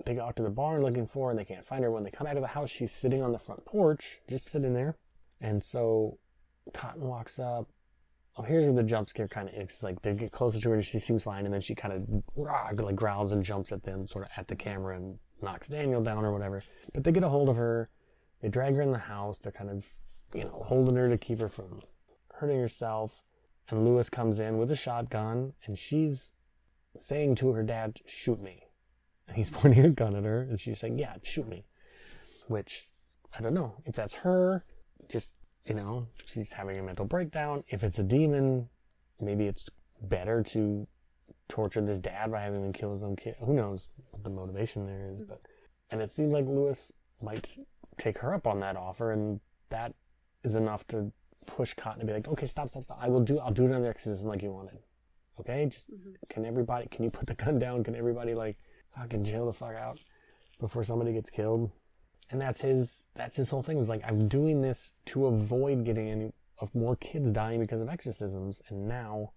[0.04, 1.90] They go out to the barn looking for her and they can't find her.
[1.90, 4.74] When they come out of the house, she's sitting on the front porch, just sitting
[4.74, 4.96] there.
[5.40, 6.18] And so
[6.72, 7.68] Cotton walks up.
[8.36, 9.82] Oh, here's where the jump scare kind of is.
[9.82, 11.44] Like they get closer to her and she seems fine.
[11.44, 14.56] And then she kind of like growls and jumps at them, sort of at the
[14.56, 16.62] camera and knocks Daniel down or whatever.
[16.94, 17.90] But they get a hold of her.
[18.40, 19.38] They drag her in the house.
[19.38, 19.86] They're kind of,
[20.34, 21.82] you know, holding her to keep her from
[22.34, 23.22] hurting herself.
[23.68, 26.32] And Louis comes in with a shotgun, and she's
[26.96, 28.64] saying to her dad, Shoot me.
[29.28, 31.64] And he's pointing a gun at her, and she's saying, Yeah, shoot me.
[32.48, 32.88] Which,
[33.36, 33.74] I don't know.
[33.84, 34.64] If that's her,
[35.08, 37.64] just, you know, she's having a mental breakdown.
[37.68, 38.68] If it's a demon,
[39.20, 39.70] maybe it's
[40.02, 40.86] better to
[41.48, 43.36] torture this dad by having him kill his own kid.
[43.40, 45.40] Who knows what the motivation there is, but.
[45.90, 46.90] And it seems like Louis
[47.20, 47.56] might
[47.98, 49.94] take her up on that offer, and that
[50.42, 51.12] is enough to
[51.46, 52.98] push Cotton to be like, okay, stop, stop, stop.
[53.00, 53.38] I will do.
[53.38, 54.78] I'll do it on the exorcism like you wanted.
[55.40, 56.10] Okay, just mm-hmm.
[56.28, 56.86] can everybody?
[56.88, 57.84] Can you put the gun down?
[57.84, 58.56] Can everybody like
[58.96, 60.00] fucking chill the fuck out
[60.60, 61.70] before somebody gets killed?
[62.30, 63.06] And that's his.
[63.14, 63.76] That's his whole thing.
[63.76, 67.88] Was like I'm doing this to avoid getting any of more kids dying because of
[67.88, 69.32] exorcisms, and now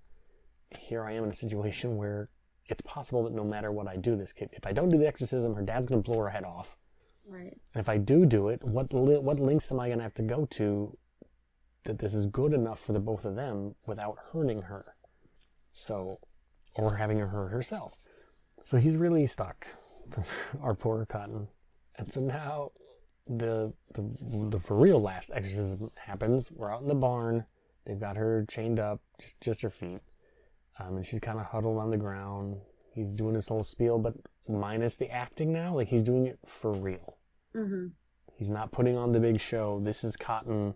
[0.78, 2.30] here I am in a situation where
[2.68, 5.08] it's possible that no matter what I do, this kid, if I don't do the
[5.08, 6.78] exorcism, her dad's gonna blow her head off.
[7.28, 7.58] Right.
[7.74, 10.14] And if I do do it, what li- what links am I going to have
[10.16, 10.97] to go to
[11.86, 14.96] that this is good enough for the both of them without hurting her?
[15.74, 16.20] So,
[16.76, 17.98] or having her hurt herself.
[18.64, 19.68] So he's really stuck,
[20.62, 21.48] our poor Cotton.
[21.98, 22.72] And so now
[23.28, 24.04] the the
[24.50, 26.52] the for real last exorcism happens.
[26.52, 27.46] We're out in the barn.
[27.86, 30.02] They've got her chained up, just just her feet,
[30.80, 32.58] um, and she's kind of huddled on the ground.
[32.94, 34.14] He's doing his whole spiel, but
[34.48, 35.76] minus the acting now.
[35.76, 37.18] Like he's doing it for real.
[37.56, 37.88] Mm-hmm.
[38.38, 39.80] He's not putting on the big show.
[39.82, 40.76] This is Cotton,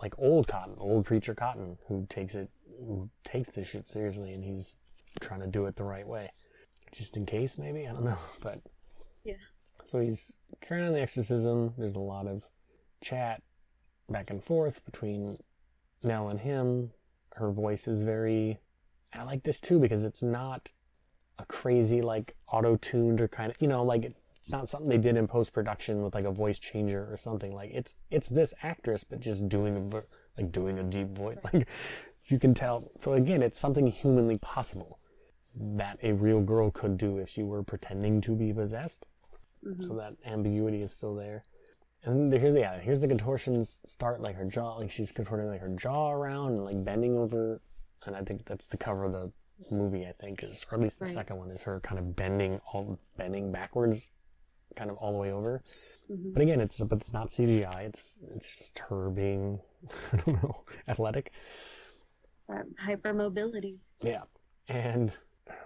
[0.00, 4.44] like old Cotton, old preacher Cotton, who takes it, who takes this shit seriously, and
[4.44, 4.76] he's
[5.20, 6.30] trying to do it the right way.
[6.92, 8.60] Just in case, maybe I don't know, but
[9.24, 9.34] Yeah.
[9.84, 11.74] So he's carrying on the exorcism.
[11.78, 12.44] There's a lot of
[13.00, 13.42] chat
[14.08, 15.38] back and forth between
[16.02, 16.90] Nell and him.
[17.34, 18.58] Her voice is very.
[19.14, 20.72] I like this too because it's not
[21.38, 24.12] a crazy like auto-tuned or kind of you know like
[24.48, 27.54] it's not something they did in post-production with like a voice changer or something.
[27.54, 31.36] Like it's it's this actress but just doing a like doing a deep voice.
[31.52, 31.68] Like
[32.20, 35.00] so you can tell so again it's something humanly possible
[35.54, 39.06] that a real girl could do if she were pretending to be possessed.
[39.66, 39.82] Mm-hmm.
[39.82, 41.44] So that ambiguity is still there.
[42.04, 45.60] And here's the yeah, here's the contortions start like her jaw like she's contorting like
[45.60, 47.60] her jaw around and like bending over.
[48.06, 49.30] And I think that's the cover of the
[49.70, 51.12] movie I think is or at least the Right.
[51.12, 54.08] second one is her kind of bending all bending backwards
[54.76, 55.62] kind of all the way over.
[56.10, 56.32] Mhm.
[56.32, 59.60] but again it's but it's not CGI it's it's just her being
[60.12, 61.32] I don't know athletic.
[62.48, 63.76] That hypermobility.
[64.02, 64.22] yeah.
[64.68, 65.12] And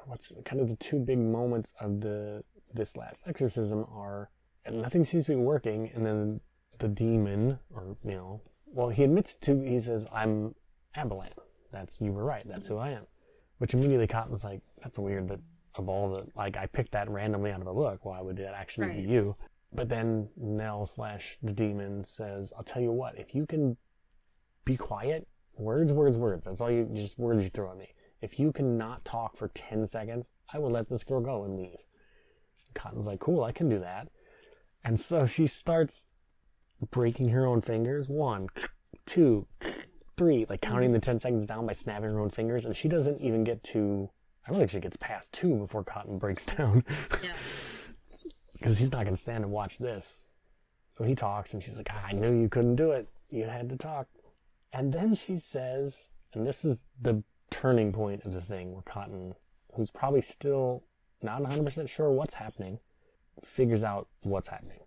[0.07, 2.43] what's kind of the two big moments of the
[2.75, 4.31] this last exorcism are
[4.65, 6.41] and nothing seems to be working and then
[6.79, 10.55] the demon or you know well he admits to he says i'm
[10.97, 11.29] abalam
[11.73, 12.47] that's you were right.
[12.47, 13.07] That's who i am.
[13.59, 15.41] Which immediately cotton's like that's weird that
[15.77, 18.53] of all the like i picked that randomly out of a book why would it
[18.55, 18.97] actually Right.
[18.97, 19.37] be you?
[19.75, 23.77] But then nell slash the demon says i'll tell you what if you can
[24.65, 27.89] be quiet words words words that's all you just words you throw at me.
[28.21, 31.79] If you cannot talk for 10 seconds i will let this girl go and leave.
[32.75, 34.09] Cotton's like cool i can do that.
[34.85, 36.09] And so she starts
[36.91, 38.09] breaking her own fingers.
[38.09, 38.49] One
[39.07, 39.47] two
[40.17, 41.13] three like counting the mm-hmm.
[41.13, 42.67] 10 seconds down by snapping her own fingers.
[42.67, 44.11] And she doesn't even get to
[44.47, 46.85] i don't think she gets past two before cotton breaks down
[47.23, 47.33] Yeah.
[48.53, 50.25] because he's not going to stand and watch this.
[50.93, 53.09] So he talks, and she's like, "Ah, I knew you couldn't do it.
[53.31, 54.07] You had to talk.
[54.73, 59.35] And then she says, and this is the turning point of the thing where Cotton,
[59.75, 60.85] who's probably still
[61.23, 62.79] not 100% sure what's happening,
[63.43, 64.81] figures out what's happening.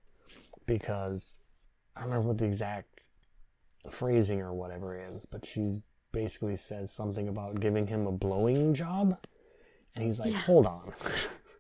[0.68, 1.40] because
[1.96, 3.02] I don't remember what the exact
[3.90, 5.82] phrasing or whatever is, but she
[6.12, 9.18] basically says something about giving him a blowing job.
[9.96, 10.40] And he's like, Yeah.
[10.40, 10.92] hold on.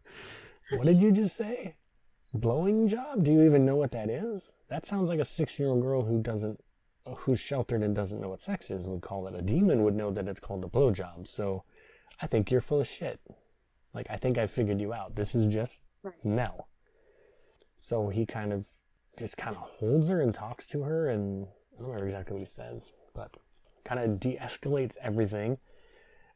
[0.71, 1.75] what did you just say?
[2.33, 3.23] Blowing job?
[3.23, 4.51] Do you even know what that is?
[4.69, 6.59] That sounds like a six year old girl who doesn't,
[7.05, 9.35] who's sheltered and doesn't know what sex is would call it.
[9.35, 11.27] A demon would know that it's called a blowjob.
[11.27, 11.63] So
[12.21, 13.19] I think you're full of shit.
[13.93, 15.15] Like, I think I figured you out.
[15.15, 16.13] This is just Right.
[16.23, 16.67] Nell.
[17.77, 18.65] So he kind of
[19.17, 22.39] just kind of holds her and talks to her, and I don't remember exactly what
[22.41, 23.31] he says, but
[23.85, 25.57] kind of de escalates everything.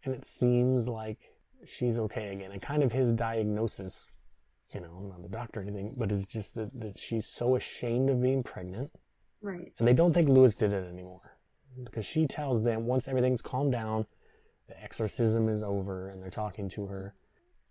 [0.06, 1.20] And it seems like
[1.66, 2.52] she's okay again.
[2.52, 4.12] And kind of his diagnosis,
[4.74, 7.56] you know, I'm not the doctor or anything, but it's just that, that she's so
[7.56, 8.92] ashamed of being pregnant.
[9.42, 9.74] Right.
[9.80, 11.38] And they don't think Louis did it anymore.
[11.84, 14.06] Because she tells them once everything's calmed down,
[14.68, 17.16] the exorcism is over, and they're talking to her.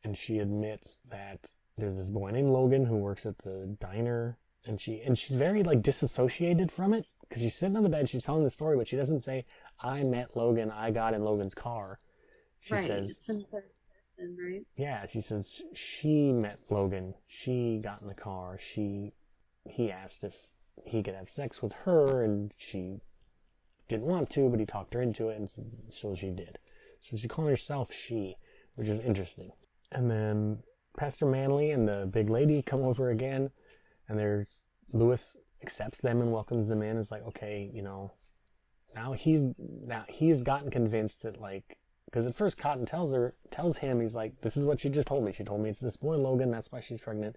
[0.04, 4.80] And she admits that there's this boy named Logan who works at the diner, and
[4.80, 8.24] she and she's very like disassociated from it because she's sitting on the bed, she's
[8.24, 9.44] telling the story, but she doesn't say,
[9.80, 11.98] "I met Logan, I got in Logan's car."
[12.60, 12.86] She right.
[12.86, 13.18] says,
[14.18, 14.66] it's in third person, right?
[14.76, 17.14] yeah, she says she met Logan.
[17.26, 18.58] She got in the car.
[18.58, 19.12] She
[19.64, 20.48] he asked if
[20.84, 23.00] he could have sex with her and she
[23.88, 25.50] didn't want to, but he talked her into it and
[25.88, 26.58] so she did.
[27.00, 28.36] So she's calling herself she,
[28.74, 29.52] which is interesting.
[29.92, 30.62] And then
[30.96, 33.50] Pastor Manley and the big lady come over again
[34.08, 36.96] and there's Louis accepts them and welcomes them in.
[36.96, 38.12] Is like, okay, you know,
[38.94, 41.78] now he's now he's gotten convinced that like
[42.10, 45.08] because at first Cotton tells her tells him he's like this is what she just
[45.08, 47.36] told me she told me it's this boy Logan that's why she's pregnant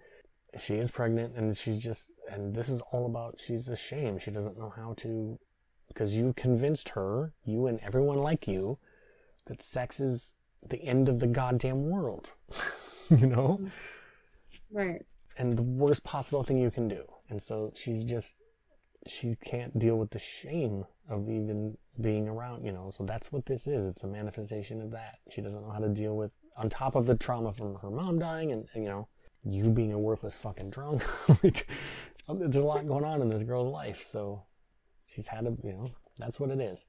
[0.60, 4.58] she is pregnant and she's just and this is all about she's ashamed she doesn't
[4.58, 5.38] know how to
[5.88, 8.78] because you convinced her you and everyone like you
[9.48, 10.36] that sex is
[10.68, 12.34] the end of the goddamn world
[13.10, 13.60] you know
[14.72, 15.02] Right.
[15.38, 17.04] and the worst possible thing you can do.
[17.30, 18.36] And so she's just
[19.08, 22.90] she can't deal with the shame of even being around, you know.
[22.90, 23.88] So that's what this is.
[23.88, 25.18] It's a manifestation of that.
[25.30, 28.20] She doesn't know how to deal with on top of the trauma from her mom
[28.20, 29.08] dying and, and, you know,
[29.44, 31.04] you being a worthless fucking drunk.
[31.44, 31.68] like
[32.28, 34.04] um, there's a lot going on in this girl's life.
[34.04, 34.44] So
[35.08, 36.88] she's had a, you know, that's what it is.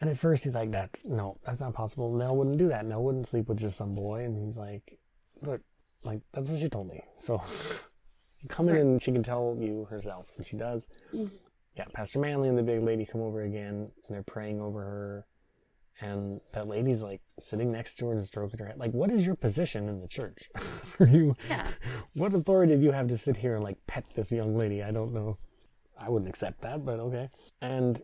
[0.00, 2.12] And at first he's like, That's no, that's not possible.
[2.12, 2.84] Nell wouldn't do that.
[2.84, 4.24] Nell wouldn't sleep with just some boy.
[4.24, 4.98] And he's like,
[5.42, 5.62] Look,
[6.04, 7.02] like that's what she told me.
[7.14, 7.40] So
[8.48, 10.88] come in and she can tell you herself, and she does.
[11.12, 11.30] Mhm.
[11.76, 13.74] Yeah, Pastor Manley and the big lady come over again,
[14.06, 15.26] and they're praying over her.
[16.00, 18.78] And that lady's like sitting next to her and stroking her head.
[18.78, 20.50] Like, what is your position in the church?
[21.00, 21.34] Are you?
[21.48, 21.66] Yeah.
[22.14, 24.82] What authority do you have to sit here and like pet this young lady?
[24.82, 25.38] I don't know.
[25.98, 27.30] I wouldn't accept that, but okay.
[27.62, 28.02] And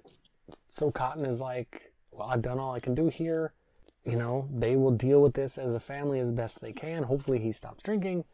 [0.68, 3.52] so Cotton is like, well, I've done all I can do here.
[4.04, 7.02] You know, they will deal with this as a family as best they can.
[7.04, 8.24] Hopefully, he stops drinking.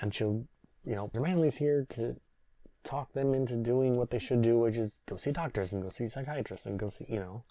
[0.00, 0.44] And she'll,
[0.86, 2.16] you know, Manley's here to
[2.84, 5.88] talk them into doing what they should do, which is go see doctors and go
[5.88, 7.42] see psychiatrists and go see, you know,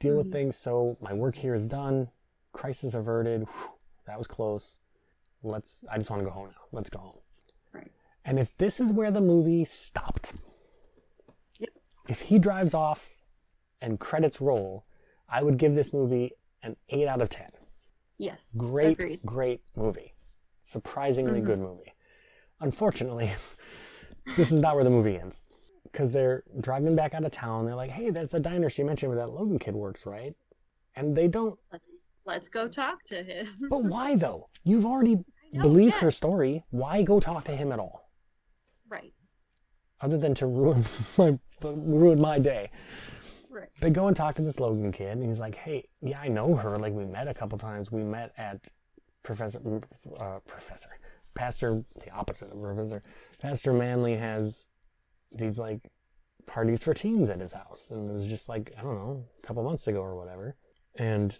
[0.00, 0.32] deal with Mhm.
[0.32, 0.56] things.
[0.56, 2.10] So my work here is done.
[2.52, 3.42] Crisis averted.
[3.42, 3.70] Whew,
[4.06, 4.80] that was close.
[5.42, 6.62] Let's, I just want to go home now.
[6.72, 7.18] Let's go home.
[7.72, 7.92] Right.
[8.24, 10.34] And if this is where the movie stopped,
[11.60, 11.70] Yep.
[12.08, 13.14] if he drives off
[13.80, 14.84] and credits roll,
[15.28, 17.52] I would give this movie an 8 out of 10.
[18.18, 18.52] Yes.
[18.56, 19.20] Great, Agreed.
[19.24, 20.14] great movie.
[20.62, 21.46] Surprisingly Mhm.
[21.46, 21.92] good movie.
[22.60, 23.32] Unfortunately,
[24.36, 25.42] this is not where the movie ends.
[25.84, 27.64] Because they're driving back out of town.
[27.64, 30.34] They're like, hey, that's a diner she mentioned where that Logan kid works, right?
[30.94, 31.58] And they don't.
[32.26, 33.46] Let's go talk to him.
[33.70, 34.48] But why, though?
[34.64, 35.18] You've already
[35.52, 36.02] believed yes.
[36.02, 36.64] her story.
[36.70, 38.10] Why go talk to him at all?
[38.88, 39.12] Right.
[40.00, 40.84] Other than to ruin
[41.18, 42.70] my, ruin my day.
[43.48, 43.68] Right.
[43.80, 46.54] they go and talk to this Logan kid, and he's like, "Hey, yeah, I know
[46.56, 46.78] her.
[46.78, 47.90] Like, we met a couple times.
[47.90, 48.68] We met at
[49.22, 49.60] Professor,
[50.20, 50.90] uh, Professor,
[51.36, 53.04] Pastor, the opposite of Professor.
[53.38, 54.66] Pastor Manley has
[55.30, 55.80] these like
[56.46, 59.46] parties for teens at his house, and it was just like I don't know, a
[59.46, 60.56] couple months ago or whatever.
[60.96, 61.36] And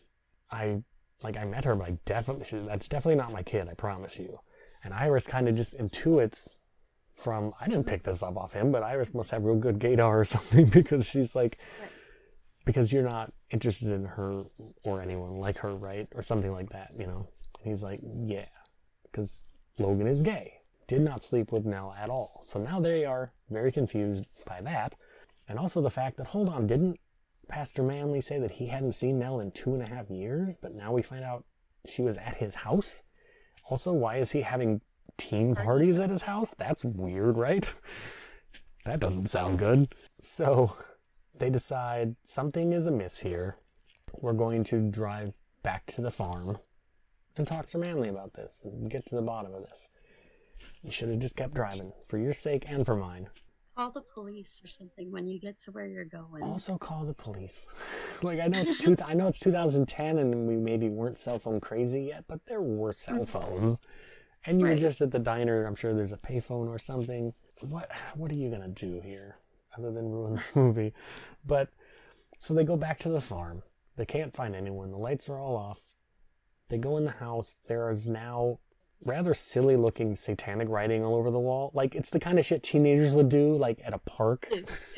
[0.51, 0.83] I,
[1.23, 3.69] like, I met her, but I definitely that's definitely not my kid.
[3.69, 4.39] I promise you.
[4.85, 6.59] And Iris kind of just intuits
[7.15, 10.21] from I didn't pick this up off him, but Iris must have real good gaydar
[10.21, 11.59] or something because she's like
[12.67, 14.43] because you're not interested in her
[14.85, 16.09] or anyone like her, right?
[16.15, 17.29] Or something like that, you know.
[17.63, 18.47] And he's like, yeah,
[19.05, 19.47] because
[19.79, 20.61] Logan is gay.
[20.87, 22.43] Did not sleep with Nell at all.
[22.45, 24.97] So now they are very confused by that.
[25.49, 26.99] And also the fact that, hold on, didn't
[27.49, 30.57] Pastor Manley say that he hadn't seen Nell in two and a half years?
[30.57, 31.45] But now we find out
[31.87, 33.03] she was at his house?
[33.69, 34.81] Also, why is he having
[35.17, 36.55] teen parties at his house?
[36.57, 37.71] That's weird, right?
[38.85, 39.93] That doesn't sound good.
[40.21, 40.77] So
[41.37, 43.57] they decide something is amiss here.
[44.21, 46.59] We're going to drive back to the farm
[47.37, 49.89] and talk to Manley about this and get to the bottom of this.
[50.83, 53.29] You should have just kept driving for your sake and for mine.
[53.77, 56.43] Call the police or something when you get to where you're going.
[56.43, 57.71] Also, call the police.
[58.23, 58.97] like I know it's two.
[59.05, 62.95] I know it's 2010, and we maybe weren't cell phone crazy yet, but there were
[62.95, 63.25] cell mm-hmm.
[63.25, 63.81] phones,
[64.47, 65.67] and you were just at the diner.
[65.67, 67.35] I'm sure there's a payphone or something.
[67.61, 69.37] What What are you gonna do here,
[69.77, 70.95] other than ruin this movie?
[71.45, 71.69] But
[72.39, 73.63] so they go back to the farm.
[73.97, 74.91] They can't find anyone.
[74.91, 75.83] The lights are all off.
[76.69, 77.57] They go in the house.
[77.69, 78.59] There is now
[79.05, 81.71] rather silly looking satanic writing all over the wall.
[81.75, 84.47] Like it's the kind of shit teenagers would do, like at a park.
[84.51, 84.97] It's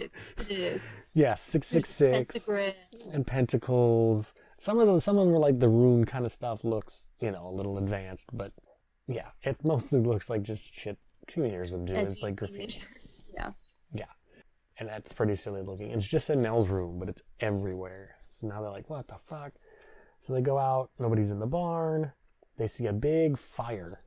[1.14, 2.74] Yeah, six six six pentagram.
[3.14, 4.34] and pentacles.
[4.58, 6.64] Some of them, some of them are like the rune kind of stuff.
[6.64, 8.52] Looks, you know, a little advanced, but
[9.06, 11.94] yeah, it mostly looks like just shit teenagers would do.
[11.94, 12.86] It's like graffiti, teenager.
[13.94, 14.04] Yeah.
[14.80, 15.90] and that's pretty silly looking.
[15.90, 18.16] It's just in Nell's room, but it's everywhere.
[18.28, 19.52] So now they're like, what the fuck?
[20.18, 20.90] So they go out.
[20.98, 22.12] Nobody's in the barn.
[22.56, 24.00] They see a big fire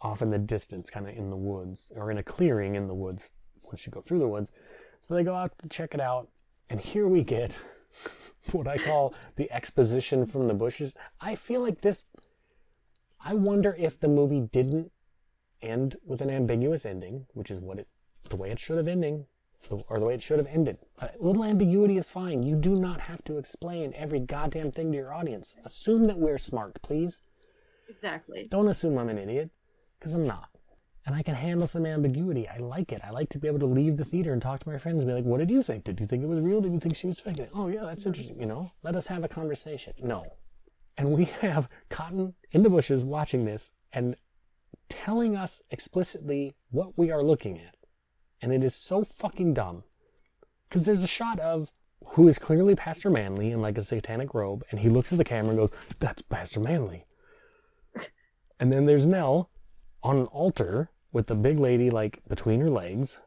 [0.00, 2.94] off in the distance, kind of in the woods or in a clearing in the
[2.94, 3.34] woods.
[3.62, 4.50] Once you go through the woods,
[4.98, 6.28] so they go out to check it out,
[6.68, 7.56] and here we get
[8.52, 10.94] what I call the exposition from the bushes.
[11.20, 12.04] I feel like this.
[13.24, 14.90] I wonder if the movie didn't
[15.60, 17.88] end with an ambiguous ending, which is what it,
[18.28, 19.26] the way it should have ending,
[19.70, 20.78] or the way it should have ended.
[21.00, 22.42] A little ambiguity is fine.
[22.42, 25.56] You do not have to explain every goddamn thing to your audience.
[25.64, 27.22] Assume that we're smart, please.
[27.88, 28.46] Exactly.
[28.50, 29.50] Don't assume I'm an idiot,
[29.98, 30.48] because I'm not.
[31.04, 32.48] And I can handle some ambiguity.
[32.48, 33.00] I like it.
[33.04, 35.08] I like to be able to leave the theater and talk to my friends and
[35.08, 35.84] be like, what did you think?
[35.84, 36.60] Did you think it was real?
[36.60, 37.50] Did you think she was faking it?
[37.54, 38.38] Oh, yeah, that's interesting.
[38.38, 39.94] You know, let us have a conversation.
[40.00, 40.24] No.
[40.96, 44.14] And we have Cotton in the bushes watching this and
[44.88, 47.74] telling us explicitly what we are looking at.
[48.42, 49.84] And it is so fucking dumb.
[50.68, 51.70] Because there's a shot of
[52.04, 55.24] who is clearly Pastor Manley in like a satanic robe, and he looks at the
[55.24, 55.70] camera and goes,
[56.00, 57.06] That's Pastor Manley.
[58.60, 59.50] And then there's Nell
[60.04, 63.20] on an altar with the big lady like between her legs.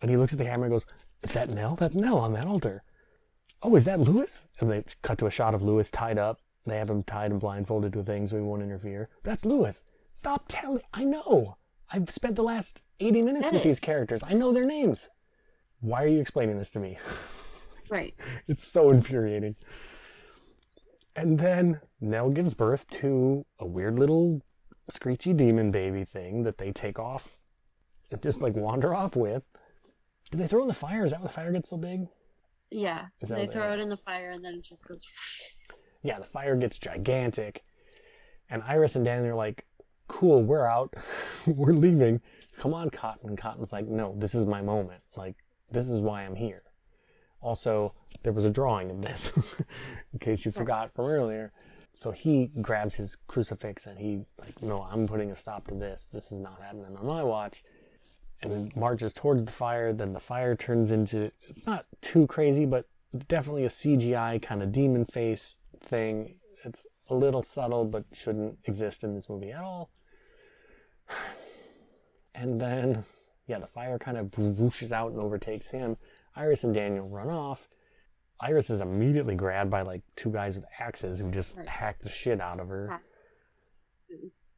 [0.00, 0.86] And he looks at the camera and goes,
[1.24, 1.74] Is that Nell?
[1.74, 2.84] That's Nell on that altar.
[3.62, 4.46] Oh, is that Louis?
[4.60, 6.40] And they cut to a shot of Louis tied up.
[6.66, 9.08] They have him tied and blindfolded to a thing so he won't interfere.
[9.24, 9.82] That's Louis.
[10.12, 10.82] Stop telling.
[10.94, 11.56] I know.
[11.90, 13.64] I've spent the last 80 minutes with it.
[13.64, 14.22] these characters.
[14.26, 15.08] I know their names.
[15.80, 16.98] Why are you explaining this to me?
[17.90, 18.14] Right.
[18.46, 19.56] It's so infuriating.
[21.16, 24.42] And then Nell gives birth to a weird little
[24.90, 27.38] screechy demon baby thing that they take off
[28.10, 29.48] and just like wander off with.
[30.30, 31.02] Do they throw in the fire?
[31.04, 32.08] Is that why the fire gets so big?
[32.70, 33.06] Yeah.
[33.22, 35.04] They they throw it in the fire and then it just goes.
[36.02, 37.64] Yeah, the fire gets gigantic.
[38.50, 39.66] And Iris and Danny are like,
[40.06, 40.94] cool, we're out.
[41.46, 42.20] we're leaving.
[42.58, 43.36] Come on, Cotton.
[43.36, 45.00] Cotton's like, no, this is my moment.
[45.16, 45.36] Like,
[45.70, 46.62] this is why I'm here.
[47.40, 47.94] Also,
[48.24, 49.62] there was a drawing of this,
[50.12, 51.52] in case you forgot from earlier.
[51.94, 56.08] So he grabs his crucifix and he, like, no, I'm putting a stop to this.
[56.12, 57.62] This is not happening on my watch.
[58.42, 59.92] And then marches towards the fire.
[59.92, 62.86] Then the fire turns into, it's not too crazy, but
[63.28, 66.36] definitely a CGI kind of demon face thing.
[66.64, 69.90] It's a little subtle, but shouldn't exist in this movie at all.
[72.40, 73.04] And then,
[73.48, 75.96] yeah, the fire kind of whooshes out and overtakes him.
[76.36, 77.68] Iris and Daniel run off.
[78.40, 81.66] Iris is immediately grabbed by like two guys with axes who just Right.
[81.66, 83.00] hack the shit out of her.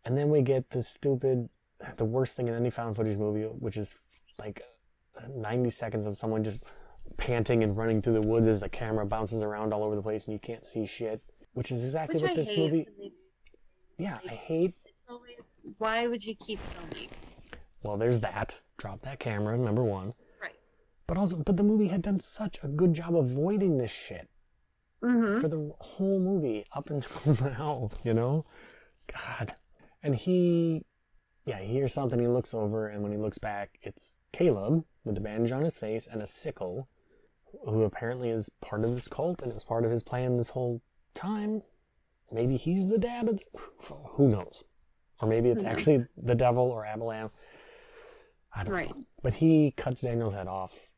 [0.05, 1.49] And then we get this stupid,
[1.97, 3.97] the worst thing in any found footage movie, which is
[4.39, 4.62] like
[5.35, 6.62] 90 seconds of someone just
[7.16, 10.26] panting and running through the woods as the camera bounces around all over the place
[10.26, 11.22] and you can't see shit.
[11.55, 12.87] Which is exactly Which what I this movie.
[13.99, 14.74] Yeah, I hate.
[15.09, 15.37] always-
[15.78, 17.09] Why would you keep filming?
[17.83, 18.57] Well, there's that.
[18.76, 20.14] Drop that camera, number one.
[20.41, 20.55] Right.
[21.07, 24.28] But also, but the movie had done such a good job avoiding this shit
[25.03, 25.41] Mm-hmm.
[25.41, 28.45] for the whole movie up until now, you know?
[29.07, 29.53] God.
[30.03, 30.85] And he,
[31.47, 35.14] yeah, he hears something, he looks over, and when he looks back, it's Caleb with
[35.14, 36.87] the bandage on his face and a sickle,
[37.66, 40.51] who apparently is part of this cult and it was part of his plan this
[40.51, 40.83] whole
[41.14, 41.62] time.
[42.31, 43.45] Maybe he's the dad of the,
[43.89, 44.64] who knows?
[45.22, 47.31] Or maybe it's actually the devil or Abalam.
[48.55, 48.91] I don't Right.
[48.91, 49.05] know.
[49.23, 50.91] But he cuts Daniel's head off,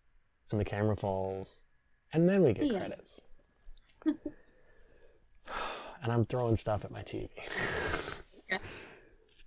[0.51, 1.65] and the camera falls,
[2.13, 2.77] and then we get end.
[2.77, 3.21] credits.
[6.03, 7.29] and I'm throwing stuff at my TV.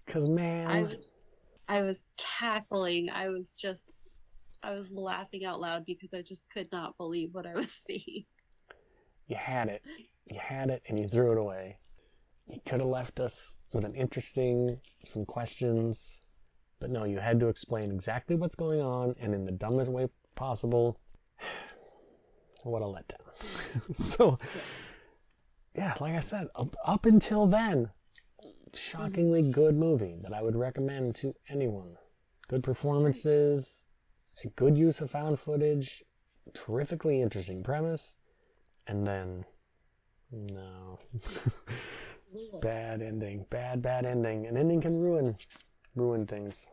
[0.07, 1.07] Cause man, I was,
[1.67, 3.09] I was cackling.
[3.09, 3.99] I was just,
[4.63, 8.25] I was laughing out loud because I just could not believe what I was seeing.
[9.27, 9.81] you had it,
[10.25, 11.79] you had it, and you threw it away.
[12.47, 16.19] You could have left us with an interesting, some questions,
[16.79, 20.07] but no, you had to explain exactly what's going on and in the dumbest way
[20.35, 20.99] possible.
[22.63, 23.95] What a letdown.
[23.95, 24.39] so,
[25.75, 27.91] yeah, like I said, up, up until then,
[28.73, 31.97] shockingly good movie that I would recommend to anyone.
[32.47, 33.85] Good performances,
[34.43, 36.03] a good use of found footage,
[36.55, 38.17] terrifically interesting premise,
[38.87, 39.45] and then
[40.31, 40.99] no.
[42.61, 43.45] bad ending.
[43.49, 44.45] Bad, bad ending.
[44.47, 45.35] An ending can ruin
[45.95, 46.69] ruin things.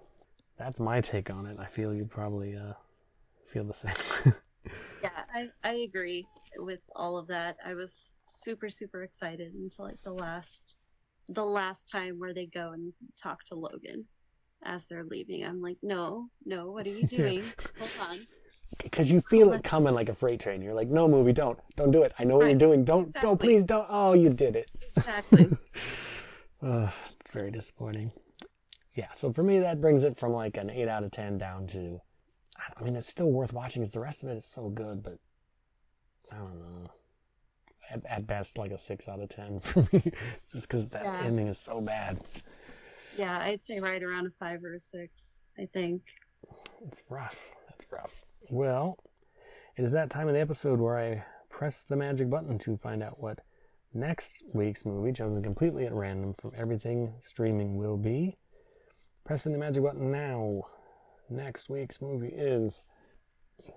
[0.58, 1.56] That's my take on it.
[1.58, 2.74] I feel you probably uh,
[3.46, 3.94] feel the same.
[5.02, 6.26] yeah, I, I agree
[6.58, 7.56] with all of that.
[7.64, 10.76] I was super, super excited until like the last
[11.28, 14.04] the last time where they go and talk to Logan
[14.64, 15.44] as they're leaving.
[15.44, 17.44] I'm like, no, no, what are you doing?
[17.78, 18.26] Hold on.
[18.82, 20.60] Because you feel it coming like a freight train.
[20.62, 22.12] You're like, no, movie, don't, don't do it.
[22.18, 22.50] I know what Right.
[22.50, 22.84] you're doing.
[22.84, 23.20] Don't, Exactly.
[23.28, 23.86] don't, please, don't.
[23.88, 24.70] Oh, you did it.
[24.96, 25.48] Exactly.
[26.64, 28.12] Uh, it's very disappointing.
[28.94, 31.66] Yeah, so for me, that brings it from like an 8 out of 10 down
[31.68, 32.00] to,
[32.76, 35.18] I mean, it's still worth watching because the rest of it is so good, but
[36.30, 36.90] I don't know.
[37.90, 40.12] At, at best, like a 6 out of 10 for me,
[40.52, 41.20] just because that Yeah.
[41.24, 42.20] ending is so bad.
[43.16, 46.02] yeah, I'd say right around a five or a six, I think.
[46.86, 47.50] It's rough.
[47.68, 48.24] That's rough.
[48.50, 48.98] Well,
[49.76, 53.02] it is that time of the episode where I press the magic button to find
[53.02, 53.40] out what
[53.94, 58.36] next week's movie, chosen completely at random from everything streaming, will be.
[59.24, 60.66] Pressing the magic button now.
[61.30, 62.84] Next week's movie is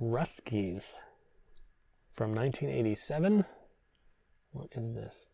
[0.01, 0.95] Russkies
[2.11, 3.45] from 1987.
[4.51, 5.29] What is this?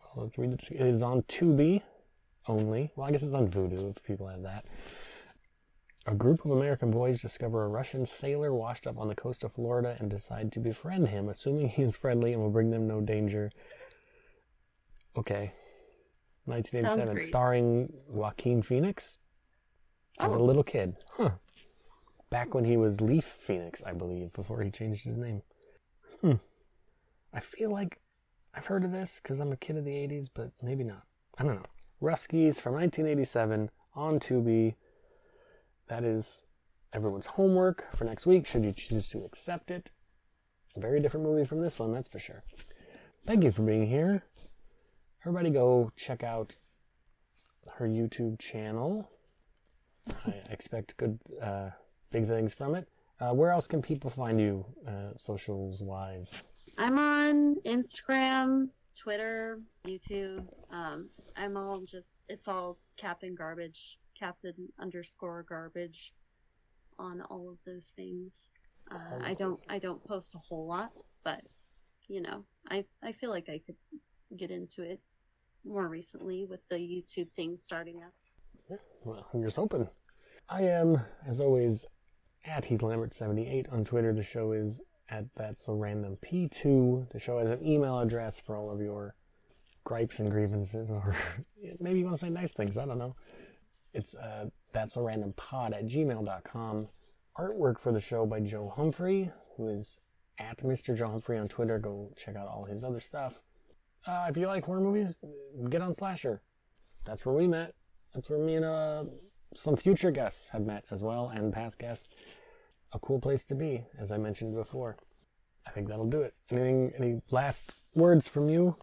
[0.00, 0.70] Well, let's read it.
[0.70, 1.82] It is on Tubi
[2.48, 2.92] only.
[2.96, 4.64] Well, I guess it's on Vudu if people have that.
[6.06, 9.52] A group of American boys discover a Russian sailor washed up on the coast of
[9.52, 13.00] Florida and decide to befriend him, assuming he is friendly and will bring them no
[13.00, 13.50] danger.
[15.16, 15.52] Okay.
[16.46, 19.18] 1987, starring Joaquin Phoenix
[20.18, 20.44] as a Oh.
[20.44, 20.96] little kid.
[21.12, 21.32] Huh.
[22.30, 25.42] Back when he was Leaf Phoenix, I believe, before he changed his name.
[26.20, 26.34] Hmm.
[27.32, 28.00] I feel like
[28.54, 31.02] I've heard of this because I'm a kid of the 80s, but maybe not.
[31.38, 31.62] I don't know.
[32.02, 34.74] Russkies from 1987 on Tubi.
[35.88, 36.44] That is
[36.92, 39.90] everyone's homework for next week, should you choose to accept it.
[40.76, 42.42] A very different movie from this one, that's for sure.
[43.26, 44.22] Thank you for being here.
[45.26, 46.54] Everybody go check out
[47.76, 49.08] her YouTube channel.
[50.26, 51.70] I expect good, uh,
[52.12, 52.86] big things from it.
[53.18, 56.42] Uh, where else can people find you, uh, socials wise?
[56.76, 60.46] I'm on Instagram, Twitter, YouTube.
[60.70, 66.12] Um, I'm all just it's all Captain Garbage, Captain underscore Garbage,
[66.98, 68.50] on all of those things.
[68.90, 70.92] Uh, I don't, I don't post a whole lot,
[71.24, 71.40] but
[72.08, 73.76] you know I I feel like I could
[74.36, 75.00] get into it
[75.64, 78.78] more recently with the YouTube thing starting up.
[79.04, 79.88] Well, I'm just hoping.
[80.48, 81.86] I am, as always,
[82.44, 84.12] at Heath Lambert78 on Twitter.
[84.12, 87.10] The show is at That's So Random P2.
[87.10, 89.14] The show has an email address for all of your
[89.84, 91.14] gripes and grievances, or
[91.80, 92.78] maybe you want to say nice things.
[92.78, 93.14] I don't know.
[93.92, 96.88] It's uh, That's So Random Pod at gmail.com.
[97.38, 100.00] Artwork for the show by Joe Humphrey, who is
[100.38, 100.96] at Mr.
[100.96, 101.78] Joe Humphrey on Twitter.
[101.78, 103.42] Go check out all his other stuff.
[104.06, 105.18] Uh, if you like horror movies,
[105.70, 106.42] get on Slasher.
[107.04, 107.74] That's where we met.
[108.14, 109.04] That's where me and uh,
[109.54, 112.08] some future guests have met as well, and past guests.
[112.92, 114.96] A cool place to be, as I mentioned before.
[115.66, 116.34] I think that'll do it.
[116.50, 116.92] Anything?
[116.98, 118.76] Any last words from you?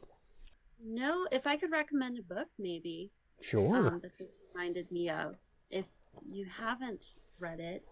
[0.83, 3.11] No, if I could recommend a book, maybe
[3.41, 3.75] Sure.
[3.87, 5.35] um, that this reminded me of.
[5.69, 5.87] If
[6.25, 7.85] you haven't read it,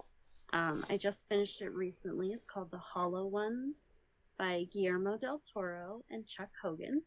[0.52, 2.32] um, I just finished it recently.
[2.32, 3.92] It's called The Hollow Ones
[4.38, 7.02] by Guillermo del Toro and Chuck Hogan.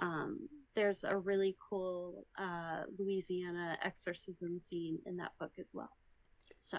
[0.00, 5.90] Um, there's a really cool uh, Louisiana exorcism scene in that book as well.
[6.60, 6.78] So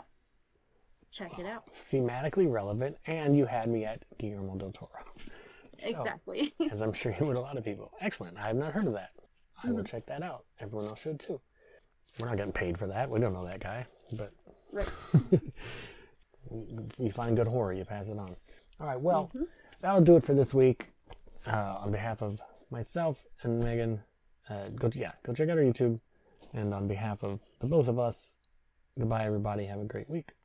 [1.11, 1.73] check it out.
[1.73, 4.91] Thematically relevant, and you had me at Guillermo del Toro.
[5.79, 6.53] So, exactly.
[6.71, 7.91] as I'm sure you would a lot of people.
[8.01, 8.37] Excellent.
[8.37, 9.11] I have not heard of that.
[9.63, 10.45] I will check that out.
[10.59, 11.41] Everyone else should too.
[12.19, 13.09] We're not getting paid for that.
[13.09, 14.31] We don't know that guy, but
[14.71, 14.89] right.
[16.99, 18.35] you find good horror, you pass it on.
[18.79, 19.31] All right, well,
[19.81, 20.87] that'll do it for this week.
[21.45, 24.01] Uh, on behalf of myself and Megan,
[24.49, 25.99] uh, go yeah, go check out our YouTube.
[26.53, 28.37] And on behalf of the both of us,
[28.97, 29.65] goodbye, everybody.
[29.65, 30.36] Have a great week.